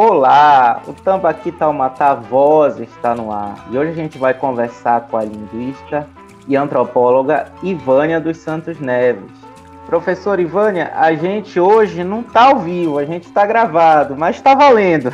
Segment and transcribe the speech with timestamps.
[0.00, 5.16] Olá, o Tambaqui Taumatá Voz está no ar e hoje a gente vai conversar com
[5.16, 6.06] a linguista
[6.46, 9.28] e antropóloga Ivânia dos Santos Neves.
[9.86, 14.54] Professor Ivânia, a gente hoje não está ao vivo, a gente está gravado, mas está
[14.54, 15.10] valendo.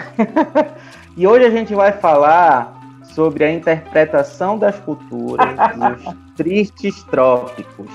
[1.17, 7.89] e hoje a gente vai falar sobre a interpretação das culturas dos tristes trópicos.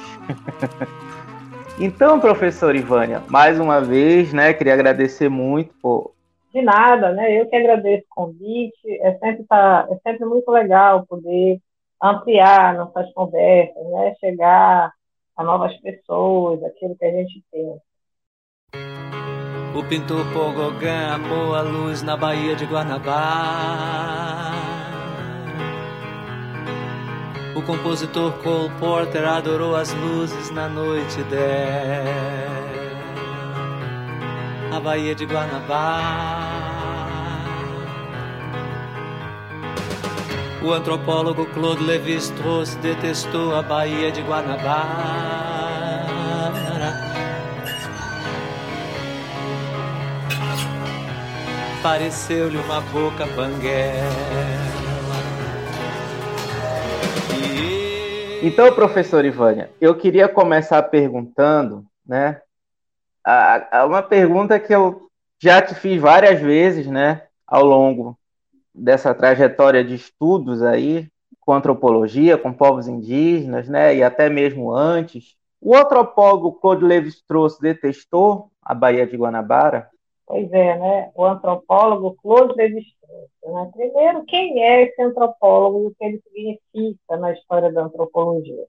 [1.80, 6.18] então, professor Ivânia, mais uma vez, né, queria agradecer muito por
[6.54, 7.40] de nada, né?
[7.40, 9.02] Eu que agradeço o convite.
[9.02, 11.60] É sempre, tá, é sempre muito legal poder
[12.02, 14.16] ampliar nossas conversas, né?
[14.20, 14.92] Chegar
[15.36, 17.78] a novas pessoas, aquilo que a gente tem.
[19.76, 24.50] O pintor Pogogã amou a luz na Baía de Guanabara.
[27.56, 32.59] O compositor Cole Porter adorou as luzes na noite dela
[34.72, 36.70] a Baía de Guanabara.
[40.62, 45.30] O antropólogo Claude Lévi-Strauss detestou a Baía de Guanabara.
[51.82, 54.50] Pareceu-lhe uma boca banguela.
[58.42, 62.42] Então, professor Ivânia, eu queria começar perguntando, né,
[63.86, 65.10] uma pergunta que eu
[65.42, 68.18] já te fiz várias vezes, né, ao longo
[68.74, 71.08] dessa trajetória de estudos aí
[71.40, 75.36] com antropologia, com povos indígenas, né, e até mesmo antes.
[75.62, 79.90] O antropólogo Claude Lévi-Strauss detestou a Baía de Guanabara?
[80.26, 81.12] Pois é, né?
[81.16, 83.30] O antropólogo Claude Lévi-Strauss.
[83.44, 83.72] Né?
[83.74, 88.66] Primeiro, quem é esse antropólogo e o que ele significa na história da antropologia?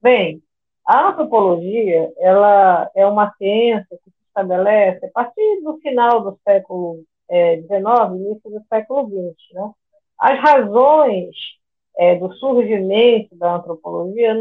[0.00, 0.40] Bem,
[0.86, 7.02] a antropologia ela é uma ciência que se estabelece a partir do final do século
[7.30, 7.56] XIX, é,
[8.14, 9.54] início do século XX.
[9.54, 9.70] Né?
[10.18, 11.34] As razões
[11.96, 14.34] é, do surgimento da antropologia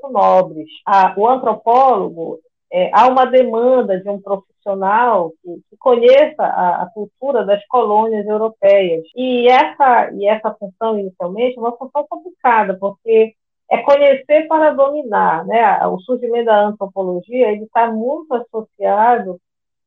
[0.00, 0.68] são nobres.
[0.84, 2.40] A, o antropólogo,
[2.70, 8.26] é, há uma demanda de um profissional que, que conheça a, a, cultura das colônias
[8.26, 9.04] europeias.
[9.14, 13.34] E essa, e essa função, inicialmente, é uma função complicada, porque
[13.70, 15.84] é conhecer para dominar, né?
[15.86, 19.40] O surgimento da antropologia ele está muito associado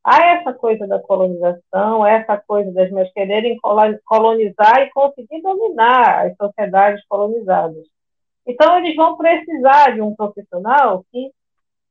[0.04, 3.58] a essa coisa da colonização, a essa coisa das mulheres quererem
[4.06, 7.86] colonizar e conseguir dominar as sociedades colonizadas.
[8.48, 11.32] Então eles vão precisar de um profissional que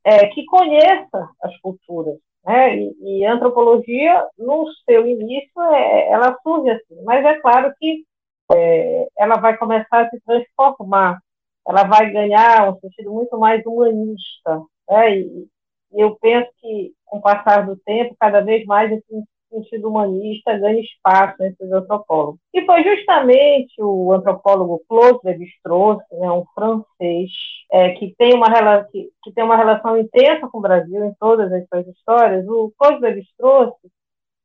[0.04, 2.76] é, que conheça as culturas, né?
[2.76, 8.04] E, e a antropologia no seu início é, ela surge assim, mas é claro que
[8.52, 11.18] é, ela vai começar a se transformar
[11.68, 14.62] ela vai ganhar um sentido muito mais humanista.
[14.88, 15.20] Né?
[15.20, 15.46] E,
[15.92, 20.80] eu penso que, com o passar do tempo, cada vez mais esse sentido humanista ganha
[20.80, 22.40] espaço os antropólogos.
[22.52, 27.30] E foi justamente o antropólogo Claude Lévi-Strauss, né, um francês,
[27.72, 31.50] é, que, tem uma, que, que, tem uma relação intensa com o Brasil em todas
[31.50, 33.72] as suas histórias, o Claude Lévi-Strauss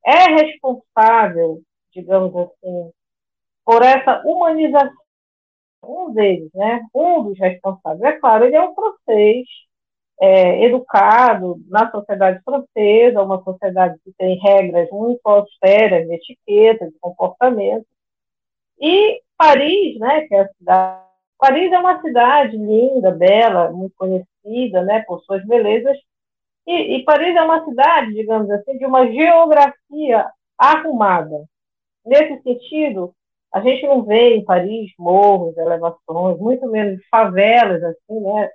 [0.05, 1.61] é responsável,
[1.93, 2.91] digamos assim,
[3.65, 5.02] por essa humanização
[5.83, 8.01] um deles, né, um dos responsáveis.
[8.01, 9.45] É claro, ele é um francês
[10.21, 16.97] é, educado na sociedade francesa, uma sociedade que tem regras muito austeras de etiqueta, de
[16.99, 17.85] comportamento.
[18.79, 21.03] E Paris, né, que é a cidade.
[21.37, 25.97] Paris é uma cidade linda, bela, muito conhecida, né, por suas belezas.
[26.65, 31.43] E, e Paris é uma cidade, digamos assim, de uma geografia arrumada.
[32.05, 33.13] Nesse sentido,
[33.53, 38.49] a gente não vê em Paris morros, elevações, muito menos favelas, assim, né?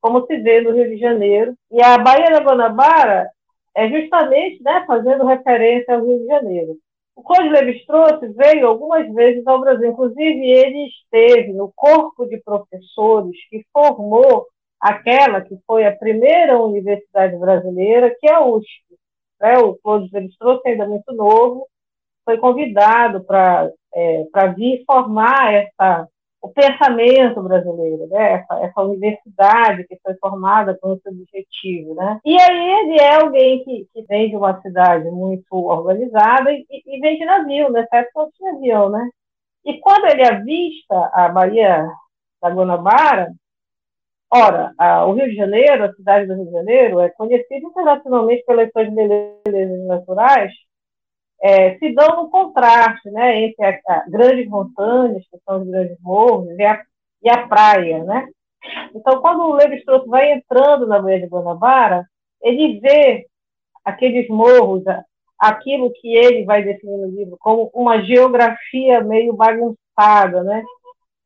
[0.00, 1.54] Como se vê no Rio de Janeiro.
[1.72, 3.28] E a Baía da Guanabara
[3.74, 6.76] é justamente né, fazendo referência ao Rio de Janeiro.
[7.16, 13.36] O Cláudio Levi-Strauss veio algumas vezes ao Brasil, inclusive ele esteve no corpo de professores
[13.48, 14.46] que formou
[14.80, 18.84] aquela que foi a primeira universidade brasileira, que é a USP.
[19.40, 19.58] Né?
[19.58, 21.66] O Cláudio Levi-Strauss ainda muito novo,
[22.24, 24.24] foi convidado para é,
[24.56, 26.08] vir formar essa,
[26.42, 28.32] o pensamento brasileiro, né?
[28.34, 31.94] essa, essa universidade que foi formada com esse objetivo.
[31.94, 32.20] Né?
[32.24, 37.00] E aí ele é alguém que, que vem de uma cidade muito organizada e, e
[37.00, 38.90] vem de navio, nessa época não tinha avião.
[38.90, 39.08] Né?
[39.64, 41.88] E quando ele avista a Bahia
[42.42, 43.32] da Guanabara,
[44.36, 48.44] Ora, a, o Rio de Janeiro, a cidade do Rio de Janeiro, é conhecida internacionalmente
[48.44, 50.52] pelas suas belezas naturais,
[51.44, 56.48] é, se dão no contraste né, entre as grandes montanhas, que são os grandes morros,
[56.58, 56.82] e a,
[57.22, 58.02] e a praia.
[58.02, 58.26] Né?
[58.94, 62.08] Então, quando o Levi-Strauss vai entrando na Baía de Guanabara,
[62.42, 63.26] ele vê
[63.84, 64.82] aqueles morros
[65.38, 70.64] aquilo que ele vai definir no livro como uma geografia meio bagunçada, né?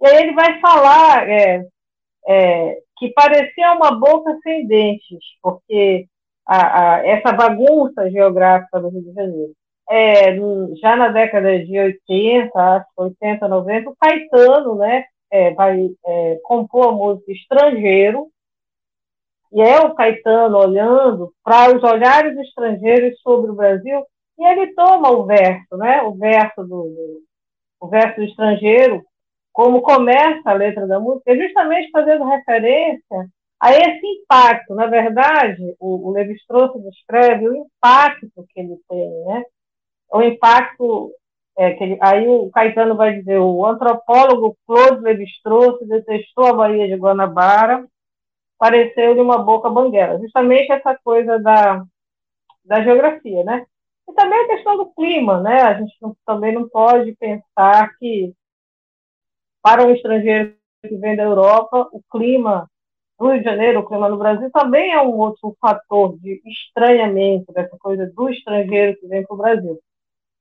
[0.00, 1.64] E aí ele vai falar é,
[2.26, 6.08] é, que parecia uma boca sem dentes, porque
[6.44, 9.52] a, a, essa bagunça geográfica do Rio de Janeiro.
[9.90, 10.36] É,
[10.80, 16.92] já na década de 80, 80, 90, o Caetano né, é, vai é, compor a
[16.92, 18.28] música Estrangeiro,
[19.50, 24.04] e é o Caetano olhando para os olhares estrangeiros sobre o Brasil,
[24.38, 27.28] e ele toma o verso, né, o verso do, do
[27.80, 29.04] o verso do estrangeiro,
[29.52, 33.28] como começa a letra da música, justamente fazendo referência
[33.60, 34.74] a esse impacto.
[34.74, 39.44] Na verdade, o, o Levi-Strauss descreve o impacto que ele tem, né?
[40.10, 41.12] O impacto
[41.58, 46.94] é, que aí o Caetano vai dizer, o antropólogo Claude Levi-Strauss detestou a Baía de
[46.94, 47.84] Guanabara,
[48.56, 50.20] pareceu-lhe uma boca banguela.
[50.20, 51.84] Justamente essa coisa da,
[52.64, 53.66] da geografia, né?
[54.08, 55.62] E também a questão do clima, né?
[55.62, 58.32] A gente não, também não pode pensar que
[59.60, 62.70] para um estrangeiro que vem da Europa, o clima
[63.18, 67.52] do Rio de Janeiro, o clima no Brasil, também é um outro fator de estranhamento,
[67.52, 69.80] dessa coisa do estrangeiro que vem para o Brasil.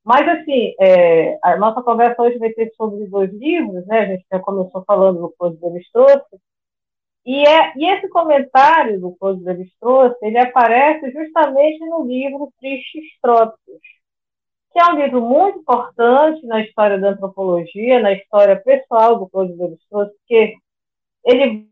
[0.08, 3.98] Mas, assim, é, a nossa conversa hoje vai ser sobre dois livros, né?
[4.00, 6.40] A gente já começou falando do Close de Trouxe,
[7.26, 13.04] e, é, e esse comentário do Close de Trouxe, ele aparece justamente no livro Tristes
[13.20, 13.82] Trópicos,
[14.72, 19.58] que é um livro muito importante na história da antropologia, na história pessoal do Cláudio
[19.58, 20.54] Levi-Strauss, porque
[21.22, 21.68] ele,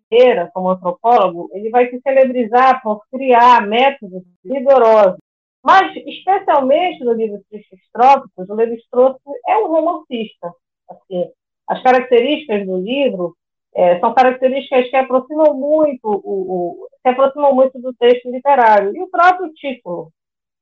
[0.53, 5.26] como antropólogo, ele vai se celebrizar por criar métodos rigorosos.
[5.67, 9.17] Mas, especialmente no livro Tristes Trópicos, o Levi-Strauss
[9.49, 10.55] é um romancista.
[10.89, 11.29] Assim,
[11.67, 13.37] as características do livro
[13.75, 18.97] é, são características que aproximam muito o, o, se aproximam muito do texto literário.
[18.97, 20.13] E o próprio título,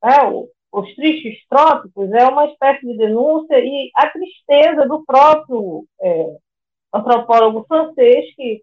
[0.03, 5.85] né, o, os tristes trópicos é uma espécie de denúncia e a tristeza do próprio
[6.01, 6.37] é,
[6.95, 8.63] antropólogo francês, que,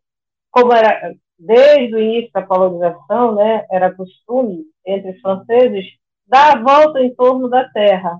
[0.49, 6.00] como era desde o início da colonização, né, era costume entre os franceses
[6.31, 8.17] dar a volta em torno da Terra.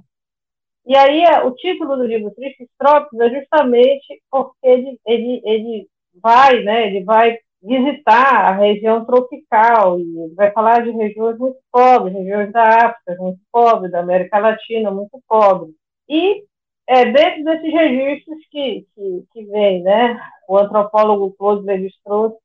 [0.86, 5.88] E aí o título do livro Tristes Trópicos é justamente porque ele, ele, ele
[6.22, 12.14] vai, né, ele vai visitar a região tropical e vai falar de regiões muito pobres,
[12.14, 15.74] regiões da África muito pobres, da América Latina muito pobres.
[16.10, 16.44] E
[16.88, 20.20] é dentro desses registros que, que, que vem, né?
[20.50, 22.38] O antropólogo Claude registrou,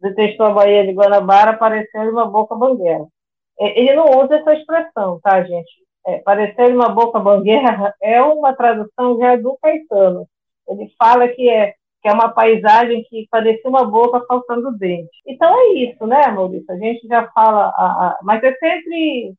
[0.00, 3.04] detestou a Baía de Guanabara, apareceu uma boca banguera.
[3.60, 5.84] É, ele não usa essa expressão, tá, gente?
[6.06, 10.26] É, parecer uma boca banguera é uma tradução já do Caetano.
[10.68, 11.74] Ele fala que é
[12.04, 15.08] que é uma paisagem que parecia uma boca faltando dente.
[15.26, 16.70] Então é isso, né, Maurício?
[16.70, 19.34] A gente já fala, a, a, mas é sempre,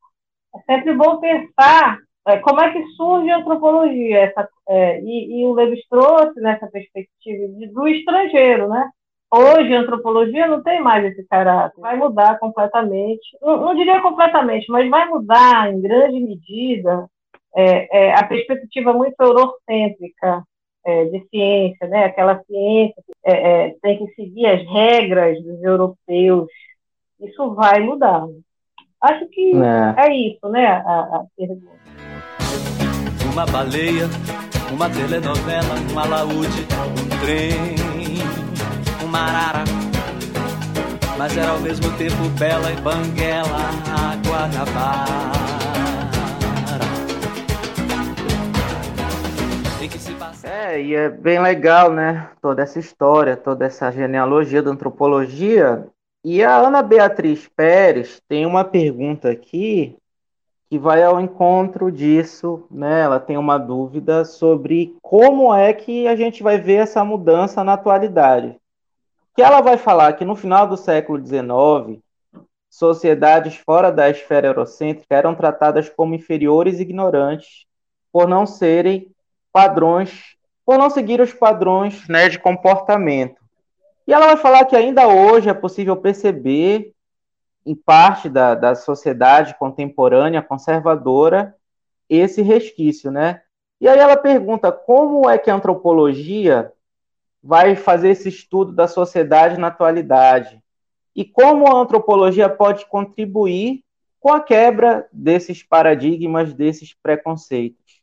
[0.56, 5.46] é sempre bom pensar é, como é que surge a antropologia, essa, é, e, e,
[5.46, 8.90] o Leves trouxe nessa perspectiva de, do estrangeiro, né?
[9.38, 14.66] Hoje a antropologia não tem mais esse caráter, vai mudar completamente, não, não diria completamente,
[14.72, 17.06] mas vai mudar em grande medida
[17.54, 20.42] é, é a perspectiva muito eurocêntrica
[20.86, 22.06] é, de ciência, né?
[22.06, 23.34] aquela ciência que é,
[23.68, 26.48] é, tem que seguir as regras dos europeus,
[27.20, 28.24] isso vai mudar.
[29.02, 31.76] Acho que é, é isso, né, a, a pergunta.
[33.34, 34.06] Uma baleia,
[34.74, 37.95] uma telenovela, um alaúde, um trem,
[39.06, 39.64] uma arara,
[41.18, 45.36] mas era ao mesmo tempo bela e banguela, a Guanabara.
[50.44, 52.30] É, e é bem legal, né?
[52.42, 55.88] Toda essa história, toda essa genealogia da antropologia.
[56.24, 59.96] E a Ana Beatriz Pérez tem uma pergunta aqui
[60.70, 63.02] que vai ao encontro disso, né?
[63.02, 67.74] Ela tem uma dúvida sobre como é que a gente vai ver essa mudança na
[67.74, 68.56] atualidade.
[69.36, 72.02] Que ela vai falar que no final do século XIX,
[72.70, 77.66] sociedades fora da esfera eurocêntrica eram tratadas como inferiores e ignorantes
[78.12, 79.14] por não serem
[79.52, 83.42] padrões, por não seguir os padrões né, de comportamento.
[84.08, 86.94] E ela vai falar que ainda hoje é possível perceber,
[87.66, 91.56] em parte da, da sociedade contemporânea conservadora,
[92.08, 93.42] esse resquício, né?
[93.82, 96.72] E aí ela pergunta como é que a antropologia
[97.46, 100.60] vai fazer esse estudo da sociedade na atualidade
[101.16, 103.84] e como a antropologia pode contribuir
[104.20, 108.02] com a quebra desses paradigmas, desses preconceitos.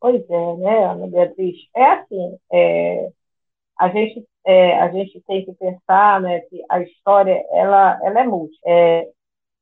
[0.00, 1.56] Pois é, né, Ana Beatriz?
[1.72, 3.12] É assim, é,
[3.78, 8.24] a, gente, é, a gente tem que pensar né, que a história ela, ela é
[8.24, 8.58] múltipla.
[8.66, 9.08] É,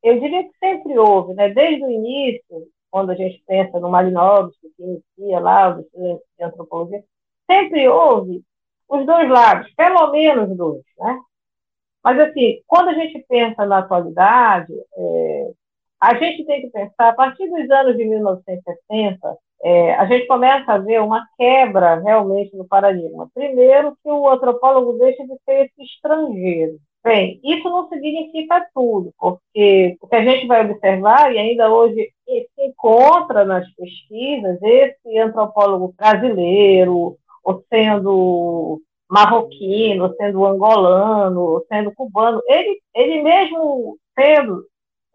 [0.02, 4.72] eu diria que sempre houve, né, desde o início, quando a gente pensa no Malinowski,
[4.74, 7.04] que inicia lá o de antropologia,
[7.46, 8.42] sempre houve
[8.90, 11.18] os dois lados, pelo menos dois, né?
[12.02, 15.50] Mas, assim, quando a gente pensa na atualidade, é,
[16.00, 20.72] a gente tem que pensar, a partir dos anos de 1960, é, a gente começa
[20.72, 23.28] a ver uma quebra realmente no paradigma.
[23.34, 26.78] Primeiro, que o antropólogo deixa de ser esse estrangeiro.
[27.04, 32.10] Bem, isso não significa tudo, porque o que a gente vai observar, e ainda hoje
[32.26, 38.80] se encontra nas pesquisas, esse antropólogo brasileiro, ou sendo
[39.10, 44.64] marroquino, ou sendo angolano, ou sendo cubano, ele, ele mesmo sendo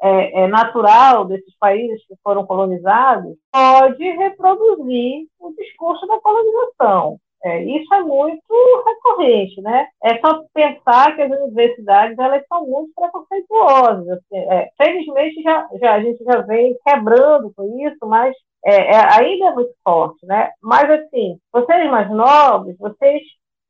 [0.02, 7.18] é, é, natural desses países que foram colonizados, pode reproduzir o discurso da colonização.
[7.44, 9.88] É, isso é muito recorrente, né?
[10.04, 14.10] É só pensar que as universidades elas são muito preconceituosas.
[14.10, 19.20] Assim, é, felizmente já, já, a gente já vem quebrando com isso, mas é, é,
[19.20, 20.52] ainda é muito forte, né?
[20.62, 23.22] Mas assim, vocês mais novos, vocês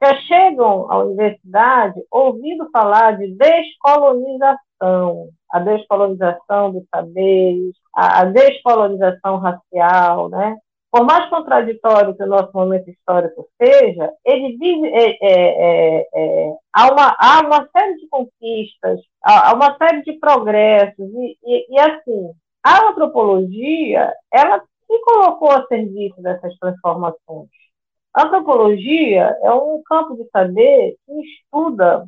[0.01, 9.37] já chegam à universidade ouvindo falar de descolonização, a descolonização dos saberes, a, a descolonização
[9.37, 10.55] racial, né?
[10.91, 16.53] Por mais contraditório que o nosso momento histórico seja, ele vive, é, é, é, é,
[16.73, 21.79] há, uma, há uma série de conquistas, há, uma série de progressos, e, e, e
[21.81, 22.31] assim,
[22.63, 27.49] a antropologia, ela se colocou a serviço dessas transformações.
[28.13, 32.07] A antropologia é um campo de saber que estuda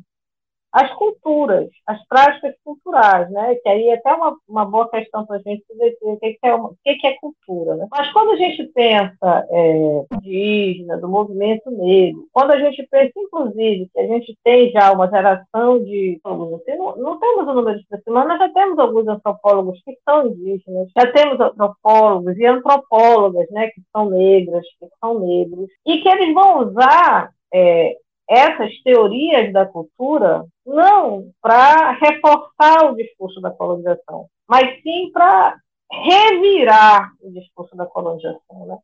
[0.72, 3.54] as culturas, as práticas culturais, né?
[3.56, 6.54] Que aí é até uma, uma boa questão para a gente definir o que, é,
[6.54, 7.86] uma, o que, é cultura, né?
[7.90, 13.88] Mas quando a gente pensa é, indígena, do movimento negro, quando a gente pensa, inclusive,
[13.92, 17.86] que a gente tem já uma geração de assim, não, não temos o número de
[17.86, 23.48] pessoas, mas nós já temos alguns antropólogos que são indígenas, já temos antropólogos e antropólogas,
[23.50, 23.68] né?
[23.68, 27.96] Que são negras, que são negros, e que eles vão usar é,
[28.28, 35.56] essas teorias da cultura não para reforçar o discurso da colonização, mas sim para
[35.90, 38.66] revirar o discurso da colonização.
[38.66, 38.78] Né?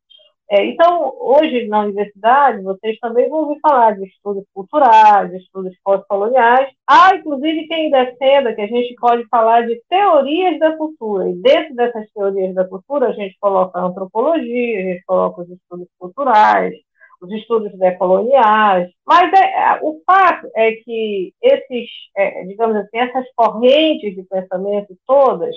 [0.51, 5.75] É, então, hoje na universidade, vocês também vão ouvir falar de estudos culturais, de estudos
[5.83, 6.71] pós-coloniais.
[6.87, 11.29] Há, inclusive, quem defenda que a gente pode falar de teorias da cultura.
[11.29, 15.51] E dentro dessas teorias da cultura, a gente coloca a antropologia, a gente coloca os
[15.51, 16.75] estudos culturais,
[17.25, 23.27] os estudos decoloniais, mas é, é, o fato é que esses, é, digamos assim, essas
[23.35, 25.55] correntes de pensamento todas,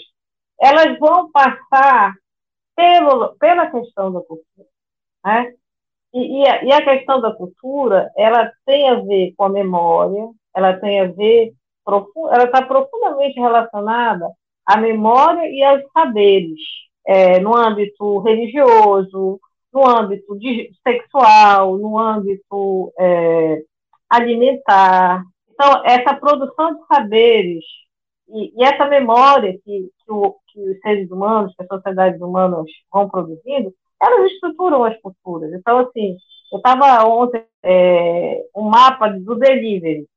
[0.59, 2.13] elas vão passar
[2.75, 4.67] pelo, pela questão da cultura,
[5.25, 5.53] né?
[6.13, 10.29] E, e, a, e a questão da cultura, ela tem a ver com a memória,
[10.55, 11.53] ela tem a ver,
[12.31, 14.27] ela está profundamente relacionada
[14.65, 16.59] à memória e aos saberes,
[17.05, 19.39] é, no âmbito religioso,
[19.77, 23.61] no âmbito de, sexual, no âmbito é,
[24.09, 25.23] alimentar.
[25.51, 27.63] Então, essa produção de saberes
[28.29, 32.65] e, e essa memória que, que, o, que, os seres humanos, que as sociedades humanas
[32.91, 35.53] vão produzindo, elas estruturam as culturas.
[35.53, 36.17] Então, assim,
[36.51, 40.07] eu estava ontem é, um mapa do delivery,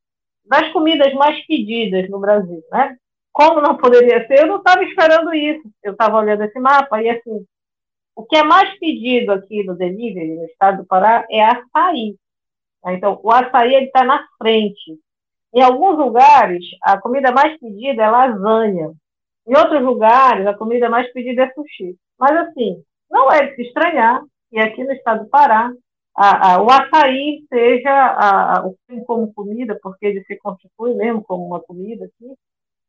[0.47, 2.97] das comidas mais pedidas no Brasil, né?
[3.33, 5.63] Como não poderia ser, eu não estava esperando isso.
[5.83, 7.47] Eu estava olhando esse mapa e, assim,
[8.21, 12.17] o que é mais pedido aqui no delivery, no estado do Pará, é açaí.
[12.89, 14.99] Então, o açaí está na frente.
[15.55, 18.93] Em alguns lugares, a comida mais pedida é lasanha.
[19.47, 21.97] Em outros lugares, a comida mais pedida é sushi.
[22.19, 25.73] Mas, assim, não é de se estranhar que aqui no estado do Pará,
[26.15, 31.47] a, a, o açaí seja a, o como comida, porque ele se constitui mesmo como
[31.47, 32.35] uma comida aqui.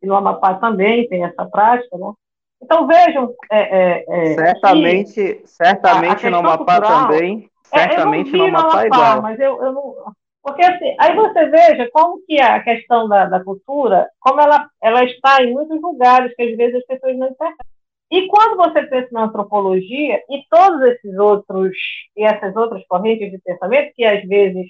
[0.01, 2.11] E no Amapá também tem essa prática, né?
[2.61, 3.33] Então vejam.
[3.51, 7.49] É, é, é certamente, certamente no Amapá também.
[7.63, 9.21] Certamente no Amapá, igual.
[9.21, 9.95] Mas eu, eu não.
[10.43, 15.03] Porque assim, aí você veja como que a questão da, da cultura, como ela, ela
[15.03, 17.55] está em muitos lugares que às vezes as pessoas não entendem.
[18.11, 21.71] E quando você pensa na antropologia e todos esses outros
[22.17, 24.67] e essas outras correntes de pensamento que às vezes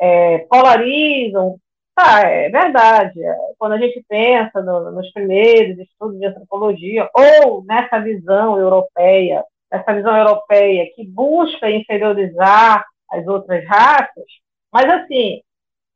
[0.00, 1.58] é, polarizam
[1.96, 3.18] ah, é verdade.
[3.58, 9.94] Quando a gente pensa no, nos primeiros estudos de antropologia, ou nessa visão europeia, essa
[9.94, 14.24] visão europeia que busca inferiorizar as outras raças,
[14.72, 15.40] mas assim,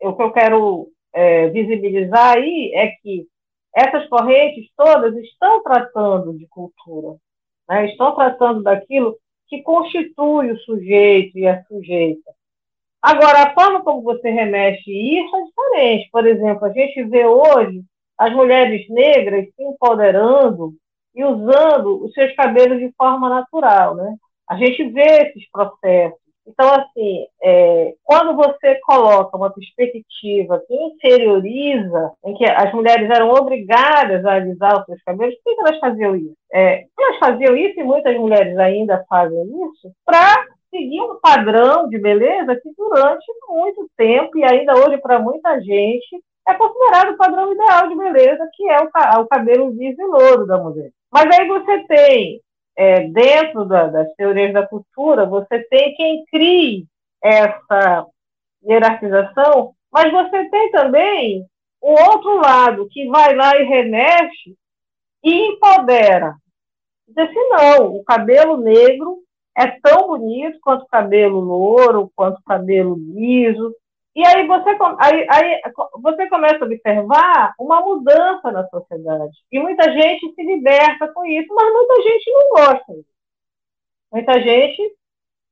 [0.00, 3.26] o que eu quero é, visibilizar aí é que
[3.74, 7.16] essas correntes todas estão tratando de cultura,
[7.68, 7.86] né?
[7.86, 9.16] estão tratando daquilo
[9.48, 12.32] que constitui o sujeito e a sujeita.
[13.02, 16.08] Agora, a forma como você remexe isso é diferente.
[16.12, 17.82] Por exemplo, a gente vê hoje
[18.18, 20.74] as mulheres negras se empoderando
[21.14, 24.14] e usando os seus cabelos de forma natural, né?
[24.48, 26.20] A gente vê esses processos.
[26.46, 33.30] Então, assim, é, quando você coloca uma perspectiva que inferioriza, em que as mulheres eram
[33.30, 36.36] obrigadas a alisar os seus cabelos, por que elas faziam isso?
[36.52, 41.98] É, elas faziam isso, e muitas mulheres ainda fazem isso, para seguir um padrão de
[41.98, 47.52] beleza que durante muito tempo, e ainda hoje para muita gente, é considerado o padrão
[47.52, 50.90] ideal de beleza, que é o, cabelo liso e louro da mulher.
[51.10, 52.40] Mas aí você tem
[52.76, 56.86] é, dentro da, das teorias da cultura, você tem quem crie
[57.22, 58.06] essa
[58.64, 61.46] hierarquização, mas você tem também
[61.80, 64.56] o outro lado que vai lá e remexe
[65.22, 66.34] e empodera.
[67.06, 69.18] Diz assim, não, o cabelo negro
[69.56, 73.74] é tão bonito quanto o cabelo louro, quanto o cabelo liso,
[74.14, 75.60] e aí você, aí, aí
[76.02, 79.36] você começa a observar uma mudança na sociedade.
[79.52, 83.10] E muita gente se liberta com isso, mas muita gente não gosta disso.
[84.12, 84.82] Muita gente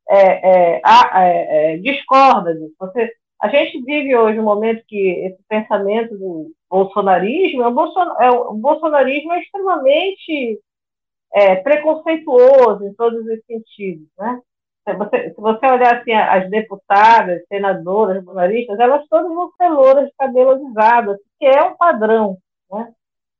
[0.08, 2.74] é, é, é, é, discorda disso.
[2.80, 8.54] Você, a gente vive hoje um momento que esse pensamento do bolsonarismo, é, é o
[8.54, 10.60] bolsonarismo é extremamente
[11.32, 14.40] é, preconceituoso em todos os sentidos, né?
[14.94, 20.14] você, se você olhar assim, as deputadas, senadoras, bolsonaristas, elas todas vão ser louras de
[20.16, 22.38] cabelo alisado, que é um padrão,
[22.70, 22.92] né?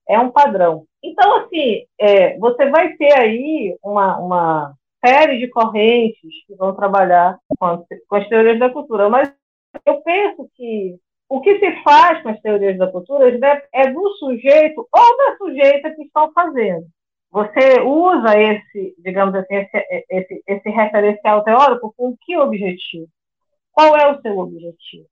[0.09, 0.85] É um padrão.
[1.03, 7.39] Então, assim, é, você vai ter aí uma, uma série de correntes que vão trabalhar
[7.59, 9.33] com, com as teorias da cultura, mas
[9.85, 10.97] eu penso que
[11.29, 13.29] o que se faz com as teorias da cultura
[13.73, 16.87] é do sujeito ou da sujeita que estão fazendo
[17.31, 23.09] você usa esse, digamos assim, esse, esse, esse referencial teórico com que objetivo?
[23.73, 25.07] Qual é o seu objetivo?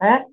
[0.00, 0.24] Né?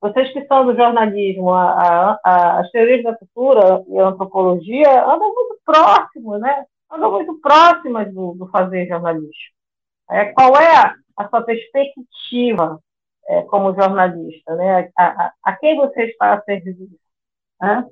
[0.00, 5.04] Vocês que são do jornalismo, a, a, a, as teorias da cultura e a antropologia
[5.04, 6.64] andam muito próximos, né?
[6.90, 9.56] Andam muito próximas do, do fazer jornalístico.
[10.10, 12.80] É, qual é a, a sua perspectiva
[13.28, 14.54] é, como jornalista?
[14.54, 14.90] Né?
[14.96, 16.88] A, a, quem você está a servir?
[17.60, 17.86] Né?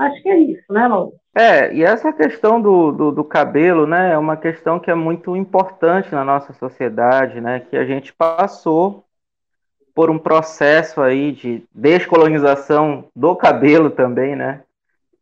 [0.00, 1.12] Acho que é isso, né, Lu?
[1.34, 5.36] É, e essa questão do, do, do, cabelo, né, é uma questão que é muito
[5.36, 9.04] importante na nossa sociedade, né, que a gente passou
[9.94, 14.62] por um processo aí de descolonização do cabelo também, né,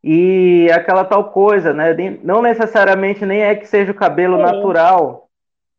[0.03, 5.29] e aquela tal coisa, né, não necessariamente nem é que seja o cabelo natural,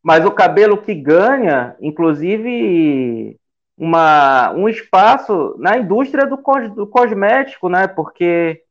[0.02, 3.34] mas o cabelo que ganha, inclusive,
[3.78, 6.36] uma, um espaço na indústria do,
[6.74, 8.62] do cosmético, né, porque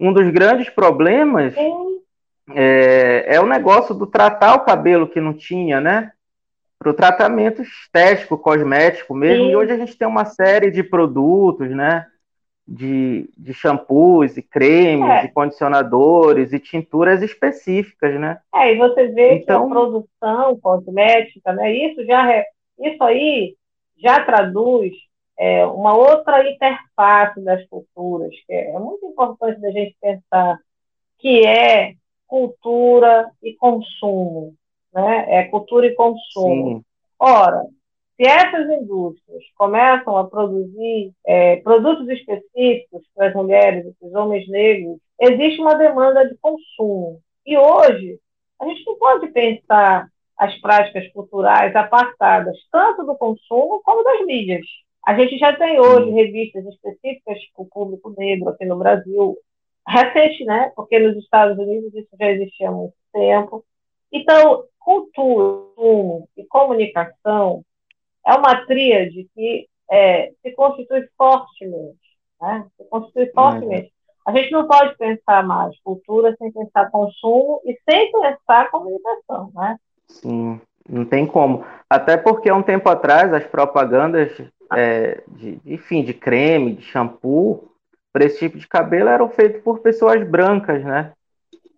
[0.00, 1.54] um dos grandes problemas
[2.54, 6.12] é, é, o negócio do tratar o cabelo que não tinha, né?
[6.78, 9.46] Para o tratamento estético, cosmético mesmo.
[9.46, 9.50] Sim.
[9.50, 12.06] E hoje a gente tem uma série de produtos, né?
[12.66, 15.24] De, de shampoos e cremes é.
[15.24, 18.38] e condicionadores e tinturas específicas, né?
[18.54, 21.72] É, e você vê então, que a produção cosmética, né?
[21.72, 22.44] Isso já
[22.78, 23.56] isso aí
[23.96, 24.92] já traduz
[25.38, 30.58] é, uma outra interface das culturas, que é, é muito importante da gente pensar,
[31.18, 31.94] que é
[32.26, 34.54] cultura e consumo.
[34.92, 35.26] Né?
[35.28, 36.78] É cultura e consumo.
[36.78, 36.84] Sim.
[37.18, 37.64] Ora,
[38.16, 44.14] se essas indústrias começam a produzir é, produtos específicos para as mulheres e para os
[44.14, 47.20] homens negros, existe uma demanda de consumo.
[47.46, 48.18] E hoje,
[48.60, 54.66] a gente não pode pensar as práticas culturais apartadas tanto do consumo como das mídias.
[55.06, 59.36] A gente já tem hoje revistas específicas para o público negro aqui no Brasil,
[59.86, 60.70] recente, né?
[60.76, 63.64] Porque nos Estados Unidos isso já existia há muito tempo.
[64.12, 67.62] Então, cultura e comunicação
[68.26, 71.98] é uma tríade que é, se constitui fortemente,
[72.40, 72.66] né?
[72.76, 73.92] Se constitui fortemente.
[74.26, 79.76] A gente não pode pensar mais cultura sem pensar consumo e sem pensar comunicação, né?
[80.06, 81.64] Sim, não tem como.
[81.88, 84.30] Até porque há um tempo atrás as propagandas
[84.72, 87.72] é, de, enfim, de creme, de shampoo,
[88.12, 91.12] para esse tipo de cabelo eram feitos por pessoas brancas, né?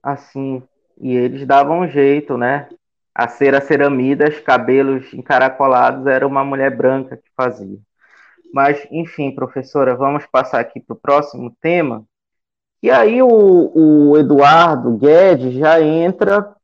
[0.03, 0.63] Assim,
[1.01, 2.69] e eles davam um jeito, né?
[3.15, 7.79] A cera ceramidas, cabelos encaracolados, era uma mulher branca que fazia.
[8.53, 12.05] Mas, enfim, professora, vamos passar aqui para o próximo tema.
[12.83, 16.55] E aí o, o Eduardo Guedes já entra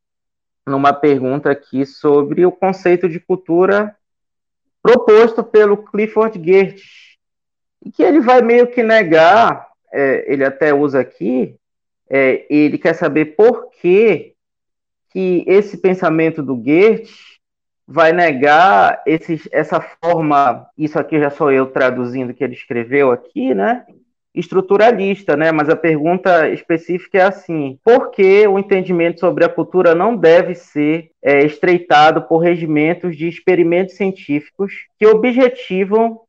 [0.67, 3.96] numa pergunta aqui sobre o conceito de cultura
[4.87, 6.85] proposto pelo Clifford Geertz,
[7.85, 11.57] e que ele vai meio que negar, é, ele até usa aqui,
[12.09, 14.35] é, ele quer saber por que,
[15.11, 17.11] que esse pensamento do Geertz
[17.85, 23.55] vai negar esse, essa forma, isso aqui já sou eu traduzindo que ele escreveu aqui,
[23.55, 23.85] né?
[24.37, 25.51] Estruturalista, né?
[25.51, 30.55] Mas a pergunta específica é assim: por que o entendimento sobre a cultura não deve
[30.55, 36.21] ser é, estreitado por regimentos de experimentos científicos que objetivam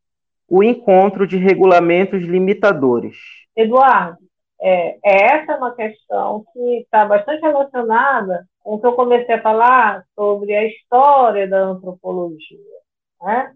[0.49, 3.17] o encontro de regulamentos limitadores?
[3.55, 4.17] Eduardo,
[4.61, 9.41] é, essa é uma questão que está bastante relacionada com o que eu comecei a
[9.41, 12.57] falar sobre a história da antropologia,
[13.21, 13.51] né?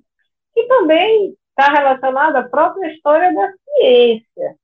[0.54, 4.56] que também está relacionada à própria história da ciência.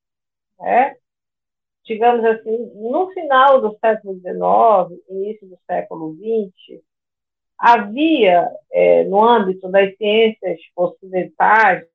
[0.60, 0.96] Né?
[1.86, 6.82] Digamos assim, no final do século XIX, início do século XX,
[7.58, 11.86] havia, é, no âmbito das ciências ocidentais,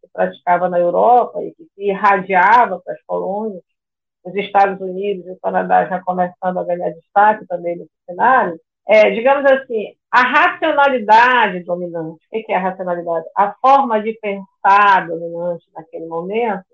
[0.00, 3.62] que praticava na Europa e que se irradiava para as colônias,
[4.24, 9.10] os Estados Unidos e o Canadá já começando a ganhar destaque também nesse cenário, é,
[9.10, 12.24] digamos assim, a racionalidade dominante.
[12.30, 13.26] O que é a racionalidade?
[13.36, 16.64] A forma de pensar dominante naquele momento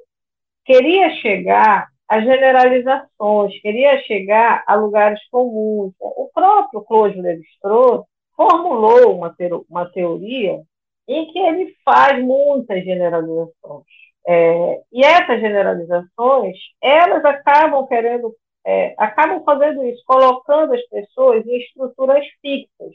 [0.65, 5.93] queria chegar a generalizações, queria chegar a lugares comuns.
[6.01, 9.35] O próprio Claude Lévi-Strauss formulou uma,
[9.69, 10.63] uma teoria
[11.07, 13.85] em que ele faz muitas generalizações.
[14.27, 18.35] É, e essas generalizações, elas acabam querendo,
[18.69, 22.93] é, acabam fazendo isso, colocando as pessoas em estruturas fixas.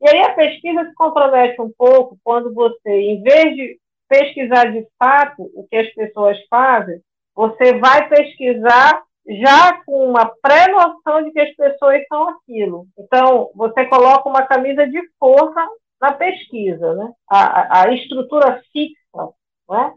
[0.00, 4.86] E aí a pesquisa se compromete um pouco quando você, em vez de pesquisar de
[4.96, 7.02] fato o que as pessoas fazem,
[7.34, 12.86] você vai pesquisar já com uma pré-noção de que as pessoas são aquilo.
[12.96, 15.66] Então, você coloca uma camisa de força
[16.00, 17.12] na pesquisa, né?
[17.28, 19.28] a, a estrutura fixa,
[19.68, 19.92] né?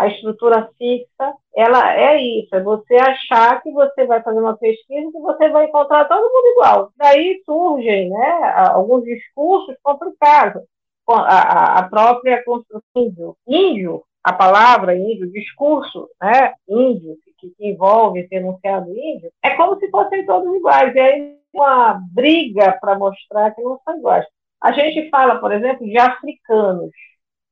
[0.00, 5.12] A estrutura fixa, ela é isso, é você achar que você vai fazer uma pesquisa
[5.12, 6.92] que você vai encontrar todo mundo igual.
[6.96, 10.62] Daí surgem né, alguns discursos complicados.
[11.06, 18.20] A, a própria construção índio, índio, a palavra índio, discurso né, índio, que, que envolve
[18.20, 20.94] esse enunciado índio, é como se fossem todos iguais.
[20.94, 24.24] E aí uma briga para mostrar que não são iguais.
[24.62, 26.90] A gente fala, por exemplo, de africanos,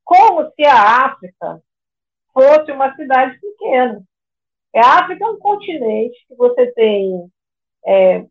[0.05, 1.61] como se a África
[2.33, 4.03] fosse uma cidade pequena.
[4.75, 7.31] É, a África é um continente que você tem
[7.87, 8.25] é,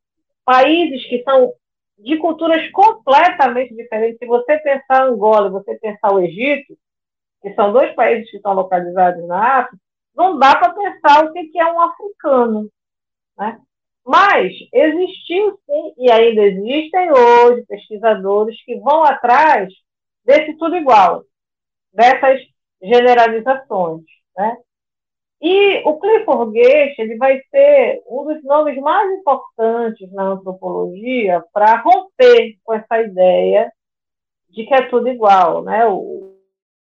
[0.46, 1.54] países que são
[1.98, 4.20] de culturas completamente diferentes.
[4.20, 6.78] Se você pensar Angola, você pensar o Egito,
[7.42, 9.78] que são dois países que estão localizados na África,
[10.16, 12.70] não dá para pensar o que é um africano.
[13.38, 13.60] Né?
[14.06, 19.72] Mas existiu sim, e ainda existem hoje pesquisadores que vão atrás
[20.24, 21.24] desse tudo igual,
[21.94, 22.42] dessas
[22.82, 24.04] generalizações.
[24.36, 24.58] Né?
[25.42, 31.78] E o Clifford Geertz ele vai ser um dos nomes mais importantes na antropologia para
[31.78, 33.72] romper com essa ideia
[34.50, 35.64] de que é tudo igual.
[35.64, 35.86] Né?
[35.86, 36.36] O,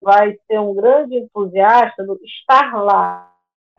[0.01, 3.31] vai ser um grande entusiasta do estar lá,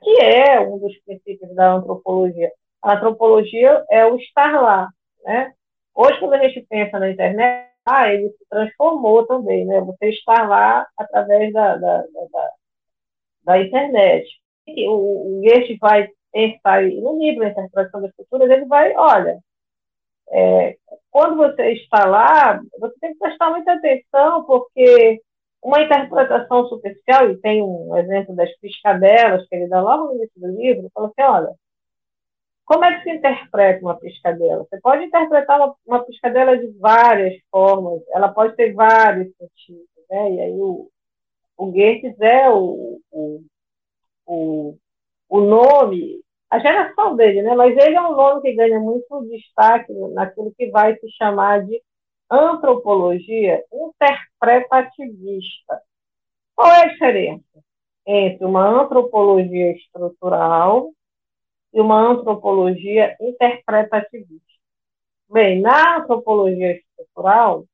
[0.02, 2.50] que é um dos princípios da antropologia.
[2.82, 4.88] A antropologia é o estar lá.
[5.22, 5.52] Né?
[5.94, 7.73] Hoje, quando a gente pensa na internet,
[8.12, 9.80] ele se transformou também, né?
[9.80, 12.50] Você está lá através da, da, da,
[13.44, 14.26] da internet.
[14.66, 19.38] E o, o Goethe vai pensar, no livro A Interpretação das Culturas, ele vai, olha,
[20.30, 20.76] é,
[21.10, 25.20] quando você está lá, você tem que prestar muita atenção, porque
[25.62, 30.40] uma interpretação superficial, e tem um exemplo das piscadelas que ele dá logo no início
[30.40, 31.54] do livro, fala assim, olha,
[32.64, 34.64] como é que se interpreta uma piscadela?
[34.64, 40.32] Você pode interpretar uma, uma piscadela de várias formas, ela pode ter vários sentidos, né?
[40.32, 40.88] E aí o,
[41.56, 43.44] o Goethe é o, o,
[44.26, 44.76] o,
[45.28, 47.54] o nome, a geração dele, né?
[47.54, 51.82] Mas ele é um nome que ganha muito destaque naquilo que vai se chamar de
[52.30, 55.82] antropologia interpretativista.
[56.56, 57.44] Qual é a diferença
[58.06, 60.90] entre uma antropologia estrutural
[61.74, 64.40] e uma antropologia interpretativista.
[65.28, 67.64] Bem, na antropologia estrutural,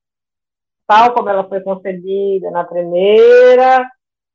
[0.87, 3.87] tal como ela foi concebida na primeira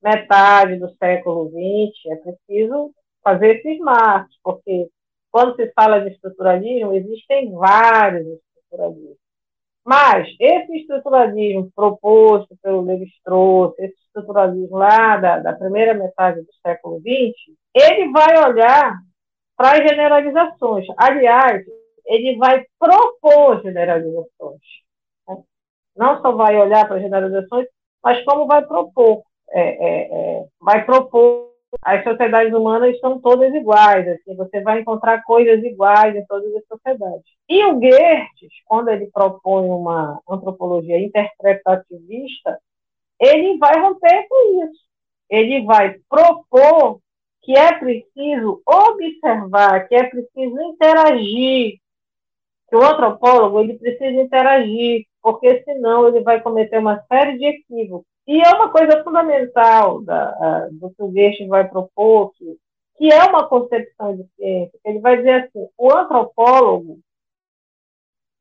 [0.02, 4.88] metade do século XX, é preciso fazer esses marcos, porque
[5.32, 9.18] quando se fala de estruturalismo, existem vários estruturalismos.
[9.84, 17.00] Mas esse estruturalismo proposto pelo Levi-Strauss, esse estruturalismo lá da, da primeira metade do século
[17.00, 18.96] XX, ele vai olhar
[19.56, 20.86] para as generalizações.
[20.98, 21.64] Aliás,
[22.06, 24.62] ele vai propor generalizações.
[25.28, 25.38] Né?
[25.96, 27.68] Não só vai olhar para as generalizações,
[28.04, 29.24] mas como vai propor.
[29.50, 31.54] É, é, é, vai propor.
[31.82, 34.08] As sociedades humanas são todas iguais.
[34.08, 37.26] Assim, você vai encontrar coisas iguais em todas as sociedades.
[37.50, 42.60] E o Goethe, quando ele propõe uma antropologia interpretativista,
[43.20, 44.86] ele vai romper com isso.
[45.30, 47.00] Ele vai propor
[47.46, 51.80] que é preciso observar, que é preciso interagir,
[52.68, 58.08] que o antropólogo ele precisa interagir, porque senão ele vai cometer uma série de equívocos.
[58.28, 62.58] E é uma coisa fundamental da, do que o Goethe vai propor, que,
[62.98, 64.80] que é uma concepção de ciência.
[64.84, 66.98] Ele vai dizer assim, o antropólogo,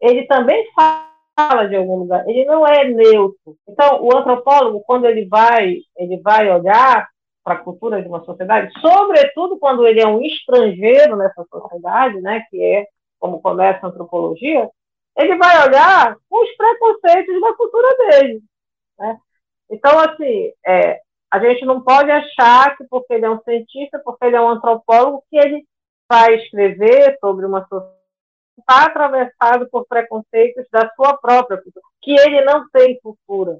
[0.01, 3.55] ele também fala de algum lugar, ele não é neutro.
[3.69, 7.07] Então, o antropólogo, quando ele vai, ele vai olhar
[7.45, 12.43] para a cultura de uma sociedade, sobretudo quando ele é um estrangeiro nessa sociedade, né,
[12.51, 12.87] que é
[13.21, 14.69] como começa a antropologia,
[15.17, 18.43] ele vai olhar os preconceitos da cultura dele.
[18.99, 19.19] Né?
[19.71, 24.25] Então, assim, é, a gente não pode achar que porque ele é um cientista, porque
[24.25, 25.65] ele é um antropólogo, que ele
[26.09, 28.05] vai escrever sobre uma sociedade
[28.59, 33.59] está atravessado por preconceitos da sua própria cultura, que ele não tem cultura.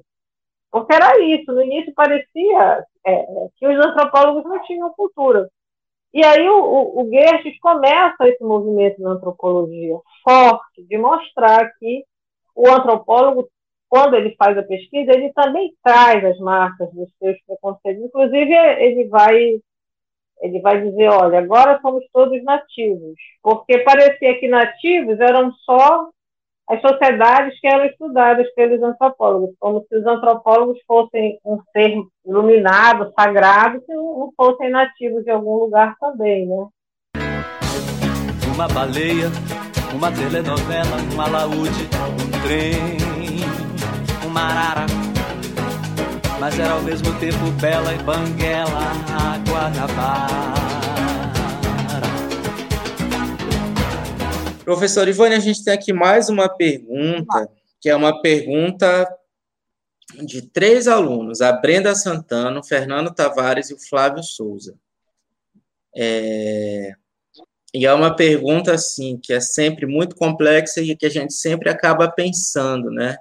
[0.75, 5.49] Porque era isso, no início parecia é, que os antropólogos não tinham cultura.
[6.13, 12.03] E aí o, o, o Gertes começa esse movimento na antropologia forte, de mostrar que
[12.53, 13.47] o antropólogo,
[13.87, 18.03] quando ele faz a pesquisa, ele também traz as marcas dos seus preconceitos.
[18.03, 19.57] Inclusive, ele vai
[20.41, 26.09] ele vai dizer, olha, agora somos todos nativos, porque parecia que nativos eram só
[26.67, 33.13] as sociedades que eram estudadas pelos antropólogos, como se os antropólogos fossem um ser iluminado,
[33.17, 36.67] sagrado, que não fossem nativos de algum lugar também, né?
[38.53, 39.27] Uma baleia,
[39.93, 42.97] uma telenovela, um alaúde, um trem,
[44.25, 44.85] uma arara,
[46.39, 48.79] mas era ao mesmo tempo bela e banguela,
[49.13, 50.84] a Guanabara.
[54.65, 57.47] Professor Ivone, a gente tem aqui mais uma pergunta,
[57.79, 59.07] que é uma pergunta
[60.23, 64.75] de três alunos, a Brenda Santana, o Fernando Tavares e o Flávio Souza.
[65.95, 66.93] É...
[67.75, 71.69] E é uma pergunta, assim, que é sempre muito complexa e que a gente sempre
[71.69, 73.17] acaba pensando, né?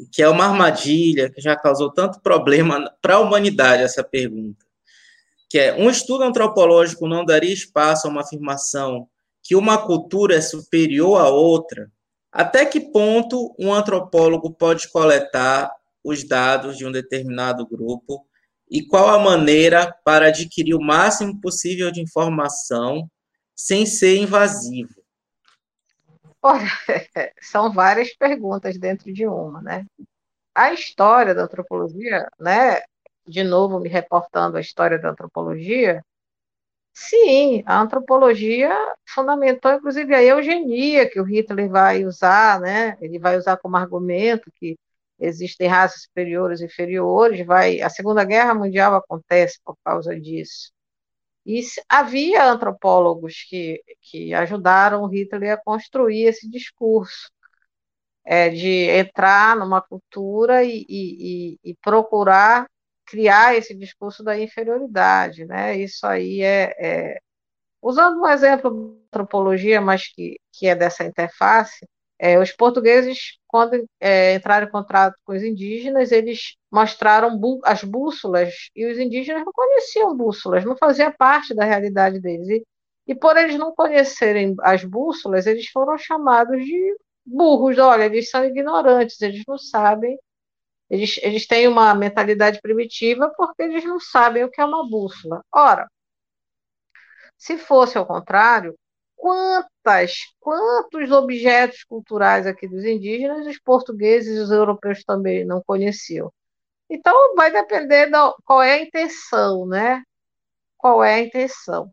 [0.00, 4.64] E que é uma armadilha que já causou tanto problema para a humanidade, essa pergunta.
[5.48, 9.08] Que é, um estudo antropológico não daria espaço a uma afirmação
[9.44, 11.92] que uma cultura é superior à outra,
[12.32, 15.70] até que ponto um antropólogo pode coletar
[16.02, 18.26] os dados de um determinado grupo
[18.70, 23.08] e qual a maneira para adquirir o máximo possível de informação
[23.54, 25.04] sem ser invasivo?
[26.42, 26.66] Olha,
[27.40, 29.84] são várias perguntas dentro de uma, né?
[30.54, 32.80] A história da antropologia, né?
[33.26, 36.04] De novo, me reportando a história da antropologia,
[36.96, 38.72] Sim, a antropologia
[39.08, 42.96] fundamentou, inclusive, a eugenia, que o Hitler vai usar, né?
[43.00, 44.78] Ele vai usar como argumento que
[45.18, 50.72] existem raças superiores e inferiores, vai, a Segunda Guerra Mundial acontece por causa disso.
[51.46, 57.30] E havia antropólogos que, que ajudaram o Hitler a construir esse discurso,
[58.24, 62.66] é, de entrar numa cultura e, e, e procurar
[63.06, 65.76] criar esse discurso da inferioridade, né?
[65.78, 67.18] Isso aí é, é...
[67.82, 71.86] usando um exemplo de antropologia, mas que, que é dessa interface,
[72.18, 78.54] é, os portugueses, quando é, entraram em contato com os indígenas, eles mostraram as bússolas,
[78.74, 82.48] e os indígenas não conheciam bússolas, não fazia parte da realidade deles.
[82.48, 82.64] E,
[83.08, 88.44] e por eles não conhecerem as bússolas, eles foram chamados de burros, olha, eles são
[88.44, 90.18] ignorantes, eles não sabem
[90.94, 95.44] eles, eles têm uma mentalidade primitiva porque eles não sabem o que é uma bússola.
[95.52, 95.88] Ora,
[97.36, 98.76] se fosse ao contrário,
[99.16, 106.32] quantas, quantos objetos culturais aqui dos indígenas os portugueses e os europeus também não conheciam?
[106.90, 110.02] Então, vai depender da qual é a intenção, né?
[110.78, 111.90] Qual é a intenção?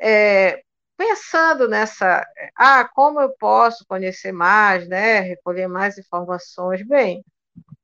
[0.00, 0.62] É,
[0.96, 2.24] pensando nessa,
[2.56, 6.86] ah, como eu posso conhecer mais, né, recolher mais informações?
[6.86, 7.24] Bem,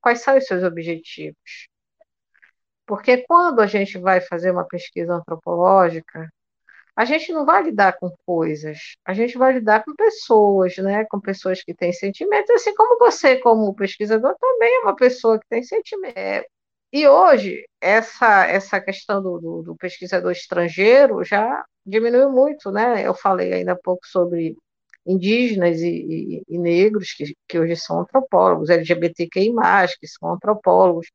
[0.01, 1.69] quais são os seus objetivos?
[2.87, 6.29] Porque quando a gente vai fazer uma pesquisa antropológica,
[6.97, 11.05] a gente não vai lidar com coisas, a gente vai lidar com pessoas, né?
[11.07, 15.47] Com pessoas que têm sentimentos, assim como você, como pesquisador, também é uma pessoa que
[15.49, 16.49] tem sentimentos.
[16.93, 23.07] E hoje, essa, essa questão do, do, do pesquisador estrangeiro já diminuiu muito, né?
[23.07, 24.57] Eu falei ainda há pouco sobre
[25.07, 29.53] indígenas e, e, e negros, que, que hoje são antropólogos, LGBTQI+,
[29.99, 31.07] que são antropólogos,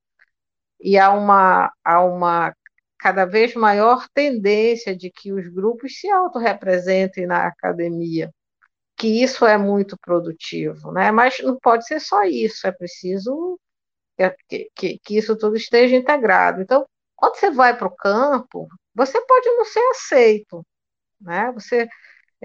[0.80, 2.54] e há uma, há uma
[3.00, 8.32] cada vez maior tendência de que os grupos se autorrepresentem na academia,
[8.98, 11.12] que isso é muito produtivo, né?
[11.12, 13.60] mas não pode ser só isso, é preciso
[14.48, 16.62] que, que, que isso tudo esteja integrado.
[16.62, 20.66] Então, quando você vai para o campo, você pode não ser aceito,
[21.22, 21.52] né?
[21.54, 21.88] Você,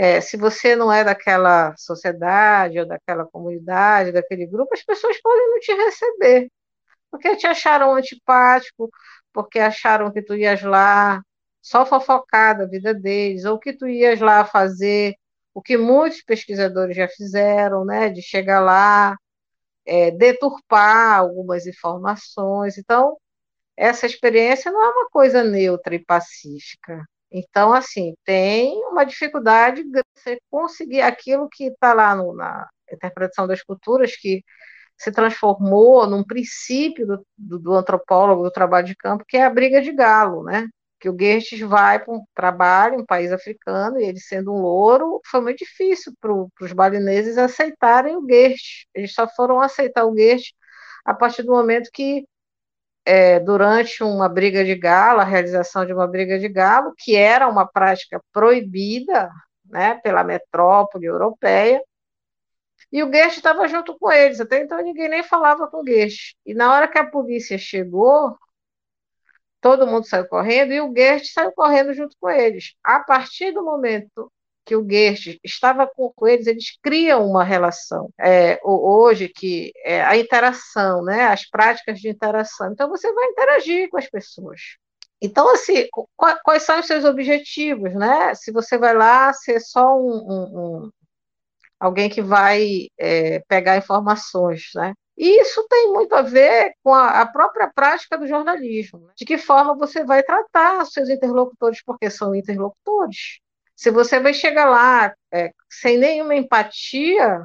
[0.01, 5.51] é, se você não é daquela sociedade ou daquela comunidade, daquele grupo, as pessoas podem
[5.51, 6.51] não te receber,
[7.11, 8.91] porque te acharam antipático,
[9.31, 11.23] porque acharam que tu ias lá
[11.61, 15.17] só fofocar da vida deles, ou que tu ias lá fazer
[15.53, 19.15] o que muitos pesquisadores já fizeram, né, de chegar lá,
[19.87, 22.79] é, deturpar algumas informações.
[22.79, 23.19] Então,
[23.77, 27.05] essa experiência não é uma coisa neutra e pacífica.
[27.31, 33.47] Então, assim, tem uma dificuldade de você conseguir aquilo que está lá no, na interpretação
[33.47, 34.43] das culturas, que
[34.99, 39.51] se transformou num princípio do, do, do, antropólogo do trabalho de campo, que é a
[39.51, 40.69] briga de galo, né?
[41.01, 44.61] Que o Gertz vai para um trabalho em um país africano, e ele sendo um
[44.61, 48.87] louro, foi muito difícil para os balineses aceitarem o Gertz.
[48.95, 50.53] Eles só foram aceitar o Gertz
[51.05, 52.27] a partir do momento que
[53.05, 57.49] é, durante uma briga de galo, a realização de uma briga de galo, que era
[57.49, 59.31] uma prática proibida
[59.65, 61.83] né, pela metrópole europeia,
[62.93, 66.35] e o Guest estava junto com eles, até então ninguém nem falava com o Guest.
[66.45, 68.37] E na hora que a polícia chegou,
[69.61, 72.75] todo mundo saiu correndo e o Guest saiu correndo junto com eles.
[72.83, 74.33] A partir do momento
[74.65, 78.11] que o Goethe estava com, eles, eles criam uma relação.
[78.21, 82.73] É, hoje, que é a interação, né, as práticas de interação.
[82.73, 84.61] Então, você vai interagir com as pessoas.
[85.23, 85.87] Então, assim,
[86.45, 88.35] quais são os seus objetivos, né?
[88.35, 90.91] Se você vai lá ser só um, um, um
[91.79, 94.95] alguém que vai é, pegar informações, né?
[95.17, 99.01] E isso tem muito a ver com a, a própria prática do jornalismo.
[99.01, 99.13] Né?
[99.15, 103.39] De que forma você vai tratar os seus interlocutores, porque são interlocutores.
[103.81, 107.41] Se você vai chegar lá é, sem nenhuma empatia,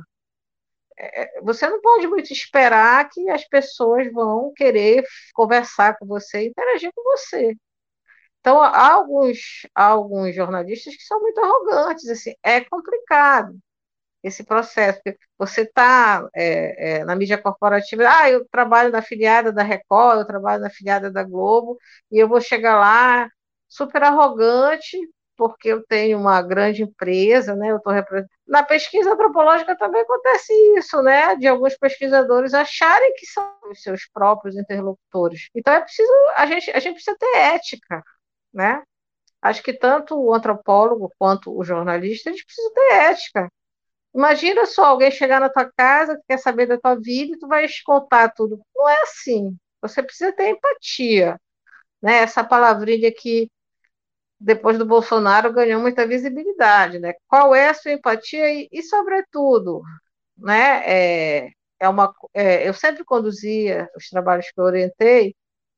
[0.97, 6.91] é, você não pode muito esperar que as pessoas vão querer conversar com você, interagir
[6.93, 7.55] com você.
[8.41, 9.37] Então, há alguns,
[9.75, 13.57] há alguns jornalistas que são muito arrogantes, assim, é complicado
[14.23, 15.01] esse processo.
[15.37, 20.27] Você está é, é, na mídia corporativa, ah, eu trabalho na filiada da Record, eu
[20.27, 21.77] trabalho na filiada da Globo,
[22.11, 23.29] e eu vou chegar lá
[23.69, 24.97] super arrogante,
[25.37, 27.71] porque eu tenho uma grande empresa, né?
[27.71, 27.91] Eu tô
[28.47, 31.35] Na pesquisa antropológica também acontece isso, né?
[31.35, 35.49] De alguns pesquisadores acharem que são os seus próprios interlocutores.
[35.55, 38.03] Então é preciso a gente a gente precisa ter ética,
[38.53, 38.83] né?
[39.41, 43.49] Acho que tanto o antropólogo quanto o jornalista eles precisam ter ética.
[44.15, 47.65] Imagina só alguém chegar na tua casa, quer saber da tua vida e tu vai
[47.85, 48.61] contar tudo.
[48.75, 49.57] Não é assim.
[49.81, 51.39] Você precisa ter empatia,
[52.01, 52.17] né?
[52.19, 53.49] Essa palavrinha que
[54.39, 56.99] depois do Bolsonaro, ganhou muita visibilidade.
[56.99, 57.13] Né?
[57.27, 59.81] Qual é a sua empatia e, e sobretudo,
[60.37, 65.35] né, é, é uma, é, eu sempre conduzia os trabalhos que eu orientei,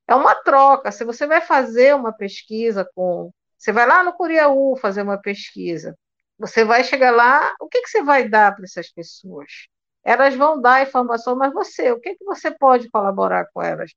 [0.08, 0.92] é uma troca.
[0.92, 3.32] Se você vai fazer uma pesquisa com.
[3.58, 5.98] Você vai lá no Curiaú fazer uma pesquisa,
[6.38, 9.68] você vai chegar lá, o que, que você vai dar para essas pessoas?
[10.04, 13.92] Elas vão dar informação, mas você, o que, que você pode colaborar com elas?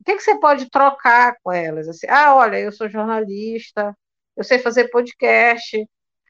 [0.00, 1.88] O que, que você pode trocar com elas?
[1.88, 3.96] Assim, ah, olha, eu sou jornalista,
[4.36, 5.86] eu sei fazer podcast,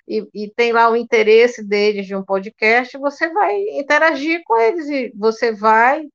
[0.08, 4.88] e, e, tem lá o interesse deles de um podcast, você vai interagir com eles
[4.88, 6.06] e você vai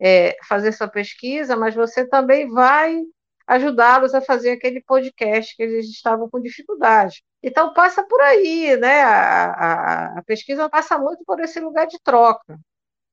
[0.00, 3.02] é, fazer sua pesquisa, mas você também vai
[3.46, 7.22] ajudá-los a fazer aquele podcast que eles estavam com dificuldade.
[7.42, 9.02] Então passa por aí, né?
[9.02, 12.58] A, a, a pesquisa passa muito por esse lugar de troca.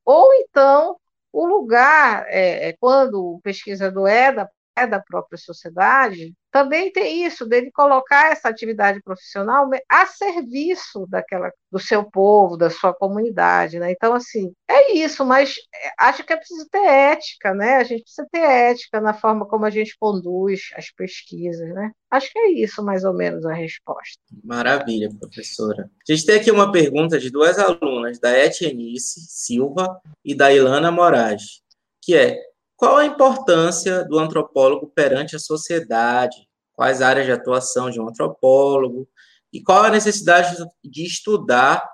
[0.06, 0.98] Ou então
[1.32, 7.26] o lugar, é, é quando o pesquisador é da é da própria sociedade, também tem
[7.26, 13.78] isso, dele colocar essa atividade profissional a serviço daquela, do seu povo, da sua comunidade.
[13.78, 13.92] Né?
[13.92, 17.76] Então, assim, é isso, mas é, acho que é preciso ter ética, né?
[17.76, 21.92] A gente precisa ter ética na forma como a gente conduz as pesquisas, né?
[22.10, 24.22] Acho que é isso, mais ou menos, a resposta.
[24.42, 25.90] Maravilha, professora.
[26.08, 30.90] A gente tem aqui uma pergunta de duas alunas, da Etienice Silva e da Ilana
[30.90, 31.62] Moraes,
[32.02, 32.40] que é
[32.78, 36.48] qual a importância do antropólogo perante a sociedade?
[36.76, 39.08] Quais áreas de atuação de um antropólogo?
[39.52, 41.88] E qual a necessidade de estudar,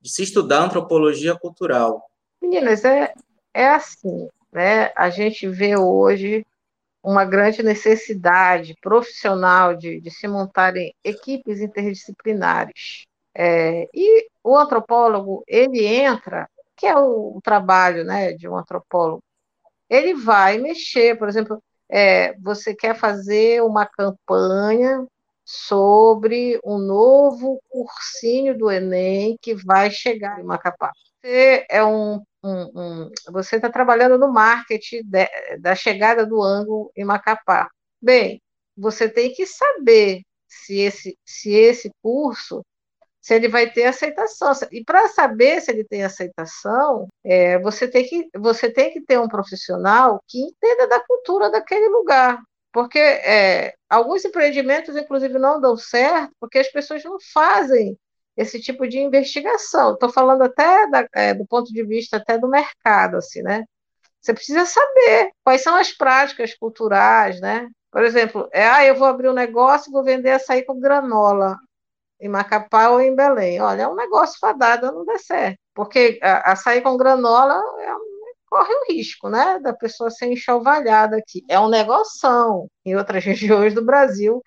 [0.00, 2.02] de se estudar antropologia cultural?
[2.40, 3.12] Meninas, é,
[3.52, 4.90] é assim, né?
[4.96, 6.46] A gente vê hoje
[7.02, 13.06] uma grande necessidade profissional de, de se montarem equipes interdisciplinares.
[13.34, 19.22] É, e o antropólogo, ele entra, que é o, o trabalho né, de um antropólogo,
[19.88, 21.62] ele vai mexer, por exemplo,
[21.92, 25.06] é, você quer fazer uma campanha
[25.44, 30.90] sobre um novo cursinho do Enem que vai chegar em Macapá.
[31.20, 35.28] Você é um, um, um você está trabalhando no marketing de,
[35.60, 37.68] da chegada do ângulo em Macapá.
[38.00, 38.40] Bem,
[38.74, 42.64] você tem que saber se esse, se esse curso
[43.22, 44.52] se ele vai ter aceitação.
[44.72, 49.18] E para saber se ele tem aceitação, é, você, tem que, você tem que ter
[49.18, 52.42] um profissional que entenda da cultura daquele lugar.
[52.72, 57.96] Porque é, alguns empreendimentos, inclusive, não dão certo porque as pessoas não fazem
[58.36, 59.92] esse tipo de investigação.
[59.92, 63.64] Estou falando até da, é, do ponto de vista até do mercado, assim, né?
[64.20, 67.68] Você precisa saber quais são as práticas culturais, né?
[67.90, 71.56] Por exemplo, é, ah, eu vou abrir um negócio e vou vender açaí com granola
[72.22, 73.60] em Macapá ou em Belém.
[73.60, 78.12] Olha, é um negócio fadado não der certo, porque açaí com granola é um,
[78.48, 81.42] corre o risco, né, da pessoa ser enxovalhada aqui.
[81.48, 84.42] É um negoção em outras regiões do Brasil